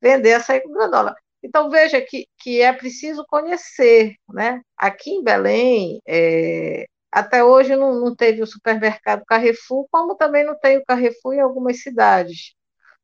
[0.00, 1.14] vender açaí com granola.
[1.42, 4.60] Então, veja que, que é preciso conhecer, né?
[4.76, 10.58] Aqui em Belém, é, até hoje não, não teve o supermercado Carrefour, como também não
[10.58, 12.54] tem o Carrefour em algumas cidades.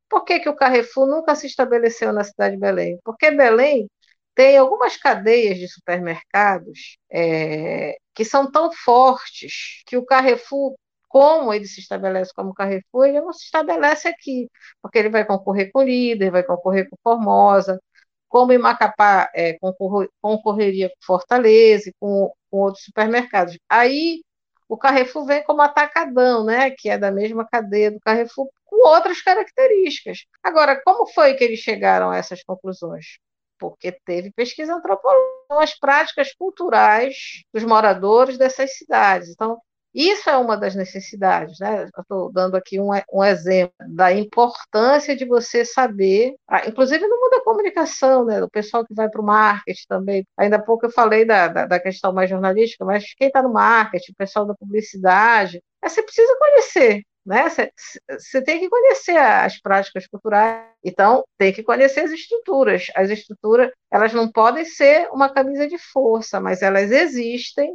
[0.09, 2.99] Por que, que o Carrefour nunca se estabeleceu na cidade de Belém?
[3.05, 3.89] Porque Belém
[4.37, 10.76] tem algumas cadeias de supermercados é, que são tão fortes que o Carrefour,
[11.09, 14.51] como ele se estabelece como Carrefour, ele não se estabelece aqui,
[14.82, 17.80] porque ele vai concorrer com Líder, vai concorrer com Formosa,
[18.28, 23.59] como em Macapá é, concorrer, concorreria com Fortaleza, com, com outros supermercados.
[23.68, 24.22] Aí
[24.68, 29.22] o Carrefour vem como atacadão, né, que é da mesma cadeia do Carrefour, com outras
[29.22, 30.26] características.
[30.43, 33.18] Agora, como foi que eles chegaram a essas conclusões?
[33.59, 39.30] Porque teve pesquisa antropológica, as práticas culturais dos moradores dessas cidades.
[39.30, 39.59] Então,
[39.96, 41.88] isso é uma das necessidades, né?
[41.98, 47.30] Estou dando aqui um, um, exemplo da importância de você saber, ah, inclusive no mundo
[47.30, 48.42] da comunicação, né?
[48.44, 50.26] O pessoal que vai para o marketing também.
[50.36, 53.52] Ainda há pouco eu falei da, da, da questão mais jornalística, mas quem está no
[53.54, 57.02] marketing, o pessoal da publicidade, é, você precisa conhecer.
[57.27, 57.49] Né?
[57.49, 62.87] Você tem que conhecer as práticas culturais, então tem que conhecer as estruturas.
[62.95, 67.74] As estruturas, elas não podem ser uma camisa de força, mas elas existem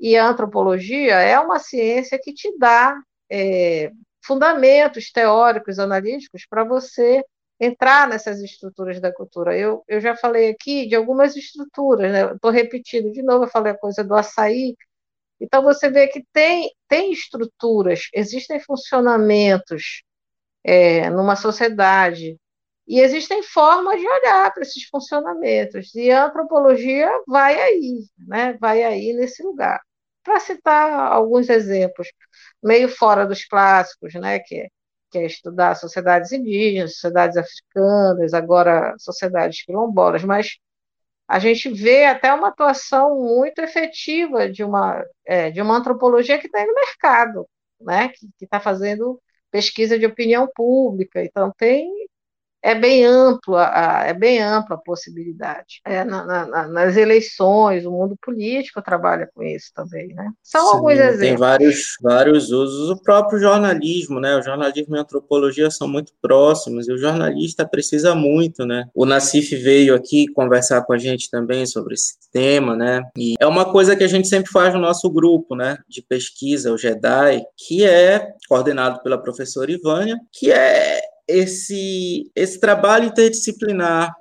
[0.00, 3.92] e a antropologia é uma ciência que te dá é,
[4.24, 7.24] fundamentos teóricos, analíticos, para você
[7.60, 9.56] entrar nessas estruturas da cultura.
[9.56, 12.32] Eu, eu já falei aqui de algumas estruturas, né?
[12.34, 14.74] estou repetindo de novo, eu falei a coisa do açaí.
[15.42, 20.02] Então, você vê que tem, tem estruturas, existem funcionamentos
[20.64, 22.38] é, numa sociedade,
[22.86, 28.56] e existem formas de olhar para esses funcionamentos, e a antropologia vai aí, né?
[28.60, 29.80] vai aí nesse lugar
[30.22, 32.08] para citar alguns exemplos,
[32.62, 34.68] meio fora dos clássicos, né, que,
[35.10, 40.58] que é estudar sociedades indígenas, sociedades africanas, agora sociedades quilombolas, mas
[41.28, 46.46] a gente vê até uma atuação muito efetiva de uma, é, de uma antropologia que
[46.46, 47.48] está no mercado,
[47.80, 49.20] né, que está fazendo
[49.50, 52.01] pesquisa de opinião pública, então tem
[52.62, 55.80] é bem ampla, é bem ampla a possibilidade.
[55.84, 60.30] É, na, na, nas eleições, o mundo político trabalha com isso também, né?
[60.42, 61.18] São Sim, alguns exemplos.
[61.18, 62.90] Tem vários, vários usos.
[62.90, 64.36] O próprio jornalismo, né?
[64.36, 68.84] O jornalismo e a antropologia são muito próximos e o jornalista precisa muito, né?
[68.94, 73.02] O Nassif veio aqui conversar com a gente também sobre esse tema, né?
[73.16, 75.78] E é uma coisa que a gente sempre faz no nosso grupo, né?
[75.88, 83.06] De pesquisa, o JEDI, que é coordenado pela professora Ivânia, que é esse, esse trabalho
[83.06, 84.12] interdisciplinar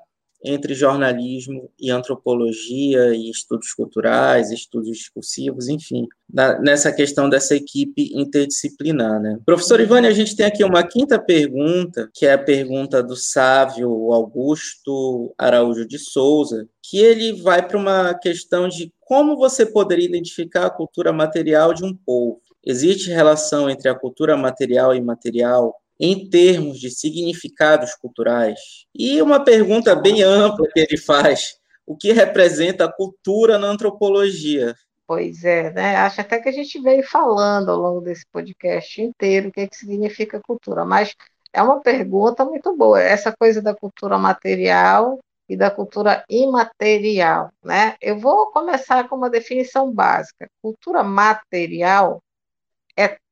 [0.44, 8.10] entre jornalismo e antropologia e estudos culturais, estudos discursivos, enfim, na, nessa questão dessa equipe
[8.14, 9.22] interdisciplinar.
[9.22, 9.38] Né?
[9.46, 14.12] Professor Ivani, a gente tem aqui uma quinta pergunta, que é a pergunta do Sávio
[14.12, 20.66] Augusto Araújo de Souza, que ele vai para uma questão de como você poderia identificar
[20.66, 22.42] a cultura material de um povo.
[22.66, 28.60] Existe relação entre a cultura material e imaterial em termos de significados culturais.
[28.94, 34.74] E uma pergunta bem ampla que ele faz: o que representa a cultura na antropologia?
[35.06, 35.98] Pois é, né?
[35.98, 39.68] Acho até que a gente veio falando ao longo desse podcast inteiro o que, é
[39.68, 41.14] que significa cultura, mas
[41.54, 43.00] é uma pergunta muito boa.
[43.00, 47.96] Essa coisa da cultura material e da cultura imaterial, né?
[48.02, 50.48] Eu vou começar com uma definição básica.
[50.62, 52.24] Cultura material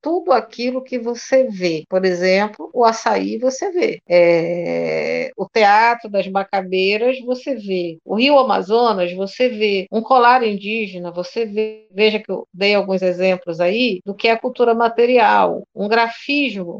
[0.01, 1.83] tudo aquilo que você vê.
[1.89, 4.01] Por exemplo, o açaí você vê.
[4.07, 7.97] É, o teatro das macabeiras você vê.
[8.05, 9.87] O Rio Amazonas você vê.
[9.91, 11.87] Um colar indígena você vê.
[11.91, 15.63] Veja que eu dei alguns exemplos aí do que é a cultura material.
[15.75, 16.79] Um grafismo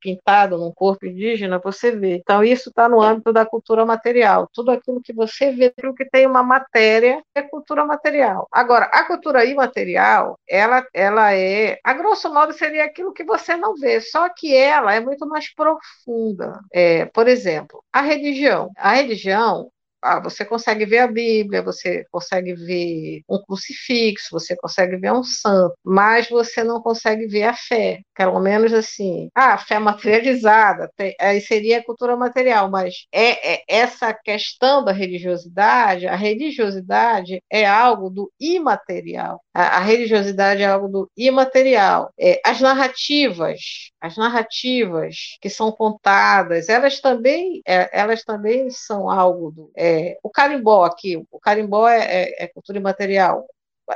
[0.00, 2.16] pintado num corpo indígena, você vê.
[2.16, 4.48] Então, isso está no âmbito da cultura material.
[4.52, 8.46] Tudo aquilo que você vê, aquilo que tem uma matéria, é cultura material.
[8.52, 13.74] Agora, a cultura imaterial, ela, ela é, a grosso modo, seria aquilo que você não
[13.74, 16.60] vê, só que ela é muito mais profunda.
[16.72, 18.70] É, por exemplo, a religião.
[18.76, 19.70] A religião,
[20.02, 25.22] ah, você consegue ver a Bíblia, você consegue ver um crucifixo, você consegue ver um
[25.22, 30.90] santo, mas você não consegue ver a fé, pelo menos assim, ah, a fé materializada,
[31.20, 37.66] aí seria a cultura material, mas é, é, essa questão da religiosidade, a religiosidade é
[37.66, 42.10] algo do imaterial, a, a religiosidade é algo do imaterial.
[42.18, 49.50] É, as narrativas, as narrativas que são contadas, elas também, é, elas também são algo
[49.50, 53.46] do é, o carimbó aqui, o carimbó é, é, é, cultura imaterial.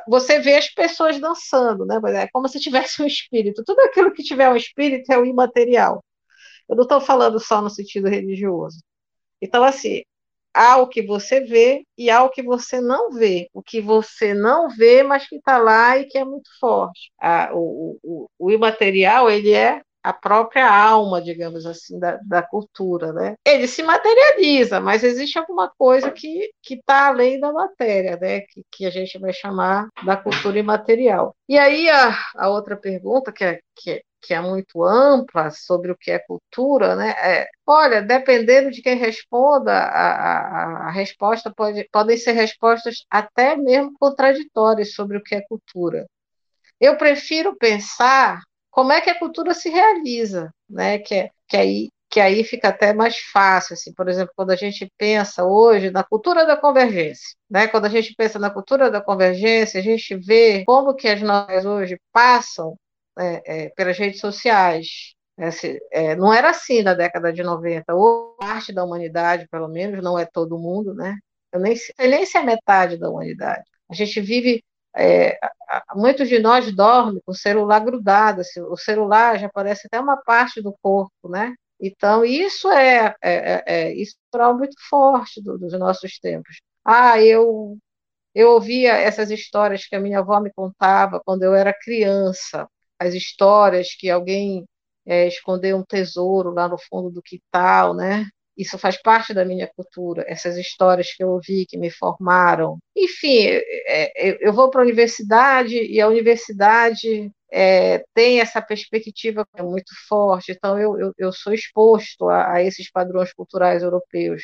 [0.09, 1.97] Você vê as pessoas dançando, né?
[2.23, 3.65] É como se tivesse um espírito.
[3.65, 6.05] Tudo aquilo que tiver um espírito é o imaterial.
[6.69, 8.81] Eu não estou falando só no sentido religioso.
[9.43, 10.03] Então, assim,
[10.55, 13.49] há o que você vê e há o que você não vê.
[13.53, 17.11] O que você não vê, mas que está lá e que é muito forte.
[17.21, 23.13] Ah, o, o, o imaterial, ele é a própria alma, digamos assim, da, da cultura,
[23.13, 23.35] né?
[23.45, 28.41] Ele se materializa, mas existe alguma coisa que está além da matéria, né?
[28.41, 31.35] Que, que a gente vai chamar da cultura imaterial.
[31.49, 35.91] E aí a, a outra pergunta, que é, que, é, que é muito ampla sobre
[35.93, 37.11] o que é cultura, né?
[37.19, 43.57] É, olha, dependendo de quem responda, a, a, a resposta pode, podem ser respostas até
[43.57, 46.07] mesmo contraditórias sobre o que é cultura.
[46.81, 48.41] Eu prefiro pensar
[48.71, 50.99] como é que a cultura se realiza, né?
[50.99, 54.91] Que, que aí que aí fica até mais fácil, assim, por exemplo, quando a gente
[54.99, 57.69] pensa hoje na cultura da convergência, né?
[57.69, 61.65] Quando a gente pensa na cultura da convergência, a gente vê como que as nossas
[61.65, 62.77] hoje passam
[63.17, 65.15] é, é, pelas redes sociais.
[65.93, 70.19] É, não era assim na década de 90, ou parte da humanidade, pelo menos, não
[70.19, 71.17] é todo mundo, né?
[71.53, 73.63] Eu nem sei nem se é metade da humanidade.
[73.89, 74.63] A gente vive
[74.97, 75.39] é,
[75.95, 80.17] muitos de nós dormem com o celular grudado, assim, o celular já parece até uma
[80.17, 81.55] parte do corpo, né?
[81.81, 86.61] Então, isso é, é, é, é isso é algo muito forte do, dos nossos tempos.
[86.85, 87.79] Ah, eu,
[88.35, 92.69] eu ouvia essas histórias que a minha avó me contava quando eu era criança,
[92.99, 94.67] as histórias que alguém
[95.07, 98.27] é, escondeu um tesouro lá no fundo do quintal, né?
[98.61, 102.79] Isso faz parte da minha cultura, essas histórias que eu ouvi, que me formaram.
[102.97, 109.47] Enfim, é, é, eu vou para a universidade e a universidade é, tem essa perspectiva
[109.61, 114.43] muito forte, então eu, eu, eu sou exposto a, a, esses padrões culturais europeus.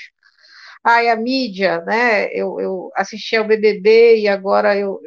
[0.84, 2.26] Ah, e a mídia, né?
[2.32, 5.00] Eu, eu assisti ao BBB e agora eu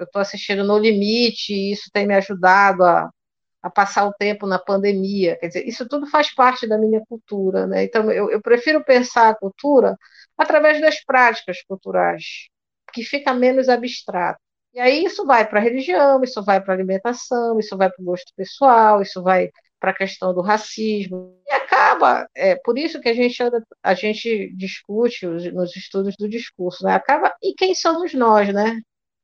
[0.00, 3.10] estou assistindo No Limite, e isso tem me ajudado a,
[3.62, 5.36] a passar o tempo na pandemia.
[5.36, 7.66] Quer dizer, isso tudo faz parte da minha cultura.
[7.66, 7.84] Né?
[7.84, 9.96] Então, eu, eu prefiro pensar a cultura
[10.36, 12.48] através das práticas culturais,
[12.92, 14.40] que fica menos abstrato.
[14.72, 18.02] E aí isso vai para a religião, isso vai para a alimentação, isso vai para
[18.02, 19.50] o gosto pessoal, isso vai
[19.80, 21.36] para a questão do racismo.
[21.46, 26.14] E acaba, é por isso que a gente anda, a gente discute os, nos estudos
[26.16, 26.94] do discurso, né?
[26.94, 28.80] Acaba, e quem somos nós, né?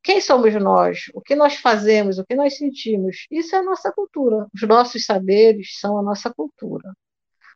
[0.07, 1.11] Quem somos nós?
[1.13, 2.17] O que nós fazemos?
[2.17, 3.27] O que nós sentimos?
[3.29, 4.47] Isso é a nossa cultura.
[4.55, 6.95] Os nossos saberes são a nossa cultura.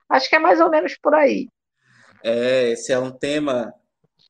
[0.08, 1.48] Acho que é mais ou menos por aí.
[2.24, 3.72] É, esse é um tema.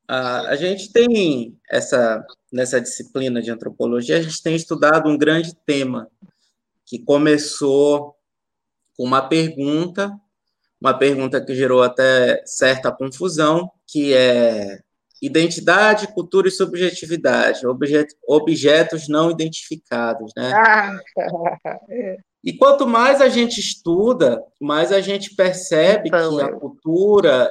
[0.06, 6.06] a gente tem essa nessa disciplina de antropologia, a gente tem estudado um grande tema
[6.84, 8.14] que começou
[8.98, 10.12] com uma pergunta,
[10.78, 14.82] uma pergunta que gerou até certa confusão, que é
[15.22, 20.52] Identidade, cultura e subjetividade, objet, objetos não identificados, né?
[20.54, 20.98] Ah,
[22.42, 27.50] e quanto mais a gente estuda, mais a gente percebe então, que a cultura,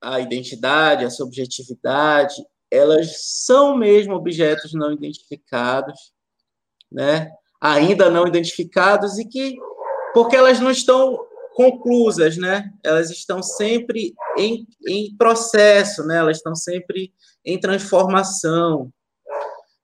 [0.00, 6.12] a identidade, a subjetividade, elas são mesmo objetos não identificados,
[6.90, 7.30] né?
[7.60, 9.56] Ainda não identificados e que
[10.12, 11.18] porque elas não estão
[11.54, 12.70] conclusas, né?
[12.82, 16.18] Elas estão sempre em, em processo, né?
[16.18, 17.12] Elas estão sempre
[17.44, 18.90] em transformação.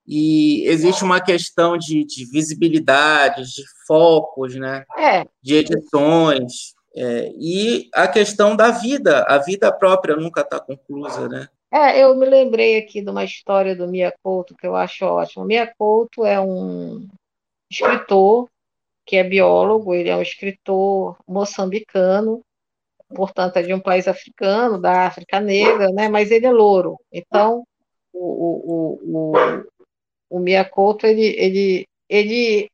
[0.06, 4.84] E existe uma questão de, de visibilidade, de focos, né?
[4.98, 5.24] É.
[5.40, 6.74] De edições.
[6.96, 11.48] É, e a questão da vida, a vida própria nunca está conclusa, né?
[11.72, 15.44] É, eu me lembrei aqui de uma história do Mia Couto que eu acho ótimo.
[15.44, 17.06] Mia Couto é um
[17.70, 18.49] escritor
[19.10, 22.44] que é biólogo, ele é um escritor moçambicano,
[23.08, 26.08] portanto é de um país africano, da África Negra, né?
[26.08, 26.96] mas ele é louro.
[27.10, 27.66] Então,
[28.12, 29.66] o, o, o,
[30.30, 32.70] o Miyakoto, ele, ele, ele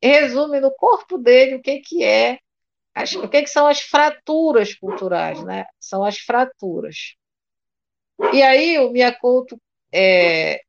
[0.00, 2.38] resume no corpo dele o que, que é
[2.94, 5.42] As, o que, que são as fraturas culturais?
[5.42, 5.64] Né?
[5.80, 7.16] São as fraturas.
[8.32, 9.60] E aí o Miyakoto,
[9.92, 10.60] é,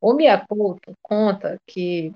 [0.00, 2.12] o Miyakoto conta que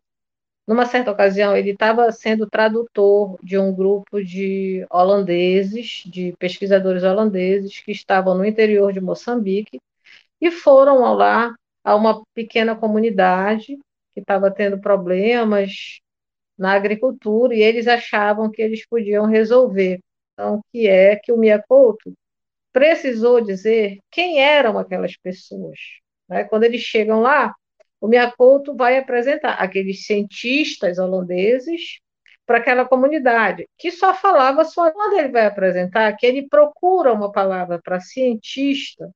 [0.66, 7.80] numa certa ocasião, ele estava sendo tradutor de um grupo de holandeses, de pesquisadores holandeses,
[7.80, 9.80] que estavam no interior de Moçambique
[10.40, 11.54] e foram lá
[11.84, 13.76] a uma pequena comunidade
[14.14, 16.00] que estava tendo problemas
[16.56, 19.98] na agricultura e eles achavam que eles podiam resolver.
[20.32, 22.12] Então, que é que o Miyakoto
[22.72, 25.78] precisou dizer quem eram aquelas pessoas.
[26.28, 26.44] Né?
[26.44, 27.54] Quando eles chegam lá,
[28.02, 32.00] o Miyakoto vai apresentar aqueles cientistas holandeses
[32.44, 37.30] para aquela comunidade, que só falava só quando ele vai apresentar, que ele procura uma
[37.30, 39.08] palavra para cientista,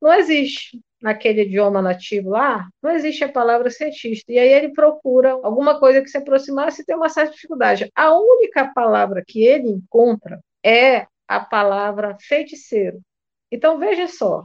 [0.00, 4.30] não existe naquele idioma nativo lá, não existe a palavra cientista.
[4.30, 7.90] E aí ele procura alguma coisa que se aproximasse e tem uma certa dificuldade.
[7.94, 13.00] A única palavra que ele encontra é a palavra feiticeiro.
[13.50, 14.44] Então veja só,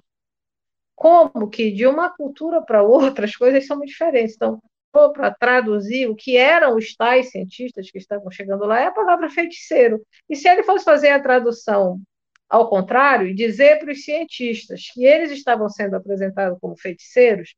[1.01, 4.35] como que de uma cultura para outra as coisas são muito diferentes.
[4.35, 8.91] Então, para traduzir o que eram os tais cientistas que estavam chegando lá, é a
[8.91, 10.05] palavra feiticeiro.
[10.29, 11.99] E se ele fosse fazer a tradução
[12.47, 17.55] ao contrário e dizer para os cientistas que eles estavam sendo apresentados como feiticeiros,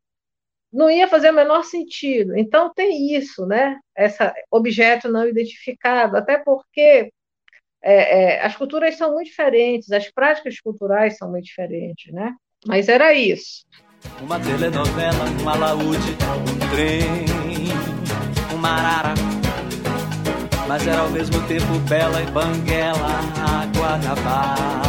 [0.71, 2.37] não ia fazer o menor sentido.
[2.37, 3.77] Então tem isso, né?
[3.97, 7.11] Esse objeto não identificado, até porque
[7.81, 12.33] é, é, as culturas são muito diferentes, as práticas culturais são muito diferentes, né?
[12.65, 13.65] Mas era isso.
[14.21, 17.25] Uma telenovela, um alaúde, um trem,
[18.53, 19.13] uma arara.
[20.67, 24.83] Mas era ao mesmo tempo bela e banguela, a Guanabara.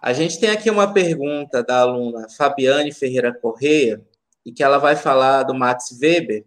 [0.00, 4.00] A gente tem aqui uma pergunta da aluna Fabiane Ferreira Correia,
[4.44, 6.46] e que ela vai falar do Max Weber,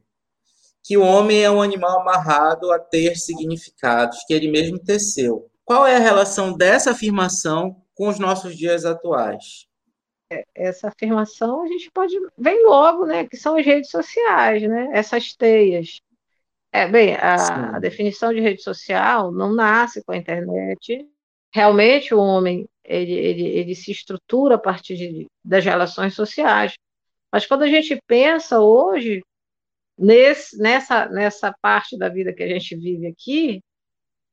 [0.84, 5.48] que o homem é um animal amarrado a ter significados que ele mesmo teceu.
[5.66, 9.68] Qual é a relação dessa afirmação com os nossos dias atuais?
[10.32, 14.90] É, essa afirmação a gente pode ver logo, né, que são as redes sociais, né,
[14.94, 16.00] essas teias.
[16.72, 21.06] É, bem, a, a, definição de rede social não nasce com a internet.
[21.54, 26.76] Realmente o homem ele, ele, ele se estrutura a partir de, das relações sociais.
[27.30, 29.22] Mas quando a gente pensa hoje
[29.98, 33.62] nesse, nessa, nessa parte da vida que a gente vive aqui,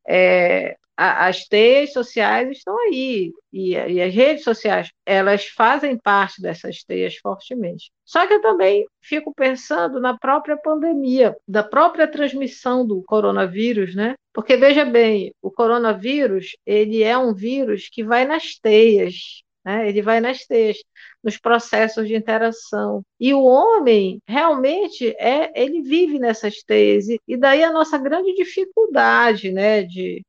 [0.07, 6.83] é, as teias sociais estão aí e, e, as redes sociais elas fazem parte dessas
[6.83, 7.91] teias fortemente.
[8.05, 14.15] Só que eu também fico pensando na própria pandemia, da própria transmissão do coronavírus, né?
[14.33, 19.89] Porque veja bem, o coronavírus ele é um vírus que vai nas teias, né?
[19.89, 20.79] Ele vai nas teias,
[21.23, 23.03] nos processos de interação.
[23.21, 28.35] E o homem realmente é, ele vive nessas teias e, e daí a nossa grande
[28.35, 29.83] dificuldade, né?
[29.83, 30.23] De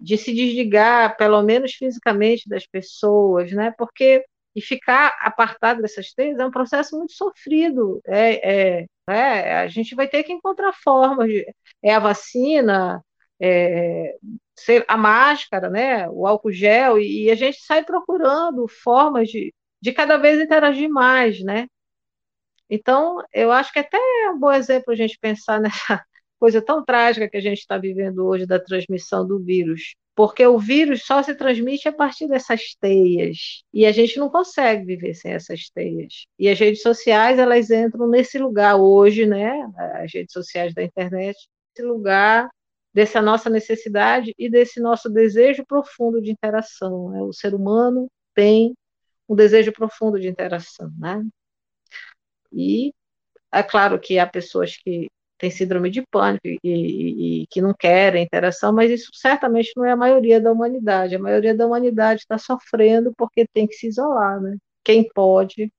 [0.00, 3.72] de se desligar, pelo menos fisicamente, das pessoas, né?
[3.76, 4.24] Porque
[4.56, 8.00] e ficar apartado dessas teias é um processo muito sofrido.
[8.06, 11.28] É, é, é, a gente vai ter que encontrar formas.
[11.28, 11.46] De,
[11.82, 13.04] é a vacina,
[13.40, 14.16] é,
[14.88, 16.08] a máscara, né?
[16.08, 20.88] O álcool gel e, e, a gente sai procurando formas de, de cada vez interagir
[20.88, 21.66] mais, né?
[22.68, 26.04] Então, eu acho que até é um bom exemplo a gente pensar nessa
[26.38, 29.94] coisa tão trágica que a gente está vivendo hoje da transmissão do vírus.
[30.14, 33.62] Porque o vírus só se transmite a partir dessas teias.
[33.72, 36.26] E a gente não consegue viver sem essas teias.
[36.38, 39.52] E as redes sociais, elas entram nesse lugar hoje, né?
[40.02, 41.36] As redes sociais da internet,
[41.74, 42.48] esse lugar
[42.94, 47.10] dessa nossa necessidade e desse nosso desejo profundo de interação.
[47.10, 47.22] Né?
[47.22, 48.74] O ser humano tem
[49.28, 51.22] um desejo profundo de interação, né?
[52.50, 52.92] E
[53.52, 55.08] é claro que há pessoas que
[55.38, 59.84] tem síndrome de pânico e, e, e, que não querem interação, mas isso certamente não
[59.84, 61.14] é a maioria da humanidade.
[61.14, 64.56] A maioria da humanidade está sofrendo porque tem que se isolar, né?
[64.84, 65.72] Quem pode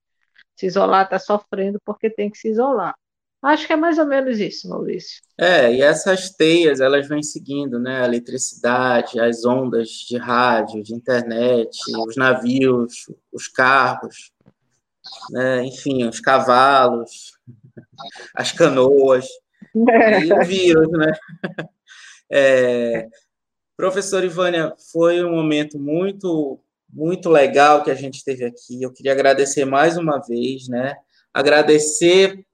[0.56, 2.94] se isolar está sofrendo porque tem que se isolar.
[3.40, 5.20] Acho que é mais ou menos isso, Maurício.
[5.38, 8.02] É, e essas teias, elas vêm seguindo, né?
[8.02, 11.70] A eletricidade, as ondas de rádio, de internet,
[12.04, 14.32] os navios, os carros,
[15.30, 15.64] né?
[15.64, 17.38] enfim, os cavalos,
[18.34, 19.26] as canoas.
[19.90, 20.24] É.
[20.24, 21.12] E o vírus, né?
[22.30, 23.08] É,
[23.76, 26.60] professor Ivânia, foi um momento muito,
[26.92, 28.82] muito legal que a gente teve aqui.
[28.82, 30.96] Eu queria agradecer mais uma vez, né?
[31.32, 32.44] Agradecer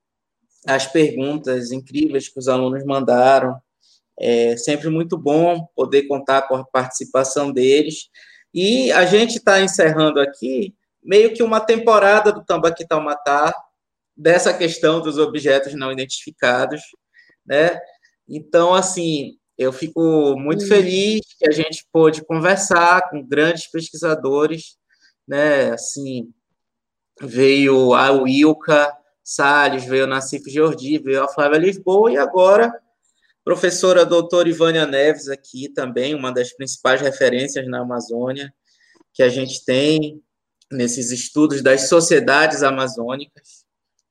[0.67, 3.59] as perguntas incríveis que os alunos mandaram.
[4.19, 8.09] É sempre muito bom poder contar com a participação deles.
[8.53, 13.53] E a gente está encerrando aqui meio que uma temporada do Tambaqui Taumatá,
[14.17, 16.81] dessa questão dos objetos não identificados
[17.47, 17.79] né?
[18.29, 24.77] Então, assim, Eu fico muito feliz que a gente pôde conversar com grandes pesquisadores,
[25.27, 25.71] né?
[25.71, 26.33] Assim,
[27.21, 28.93] veio a Wilka
[29.23, 32.73] Salles, veio a Nassif Georgi, veio a Flávia Lisboa e agora
[33.45, 38.53] professora doutora Ivânia Neves aqui também, uma das principais referências na Amazônia
[39.13, 40.21] que a gente tem
[40.73, 43.65] nesses estudos das sociedades amazônicas,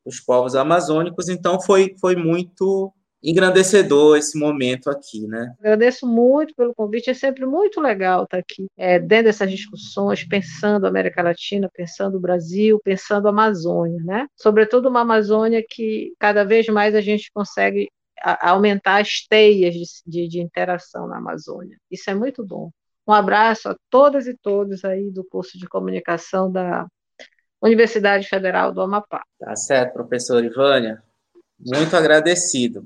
[0.06, 2.94] os povos amazônicos, então foi, foi muito
[3.24, 5.54] engrandecedor esse momento aqui, né?
[5.60, 10.86] Agradeço muito pelo convite, é sempre muito legal estar aqui, é, dentro dessas discussões, pensando
[10.86, 14.28] a América Latina, pensando o Brasil, pensando a Amazônia, né?
[14.36, 17.90] Sobretudo uma Amazônia que cada vez mais a gente consegue
[18.42, 21.78] aumentar as teias de, de, de interação na Amazônia.
[21.90, 22.72] Isso é muito bom.
[23.08, 26.88] Um abraço a todas e todos aí do curso de comunicação da
[27.62, 29.24] Universidade Federal do Amapá.
[29.40, 31.04] Tá certo, professor Ivânia.
[31.60, 32.86] Muito agradecido.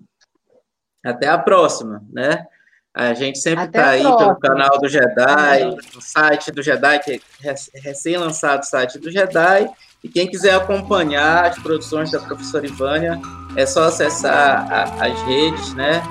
[1.06, 2.46] Até a próxima, né?
[2.94, 7.54] A gente sempre está aí pelo canal do Jedi, no site do Jedi, que é
[7.80, 9.70] recém-lançado o site do Jedi.
[10.04, 13.20] E quem quiser acompanhar as produções da professora Ivânia,
[13.56, 16.02] é só acessar a, as redes, né?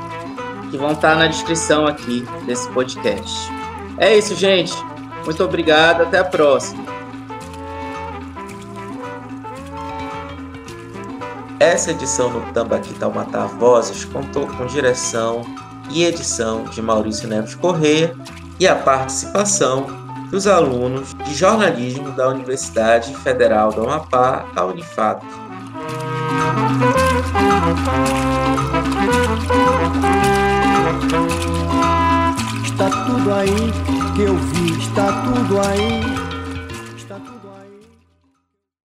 [0.71, 3.51] Que vão estar tá na descrição aqui desse podcast.
[3.99, 4.75] É isso, gente.
[5.25, 6.03] Muito obrigado.
[6.03, 6.96] Até a próxima.
[11.59, 15.43] Essa edição do Tambaqui Taumatá Vozes contou com direção
[15.91, 18.15] e edição de Maurício Neves Corrêa
[18.61, 19.87] e a participação
[20.31, 25.25] dos alunos de jornalismo da Universidade Federal do Amapá, a Unifato.
[32.65, 33.73] Está tudo aí
[34.15, 36.26] que eu vi, está tudo aí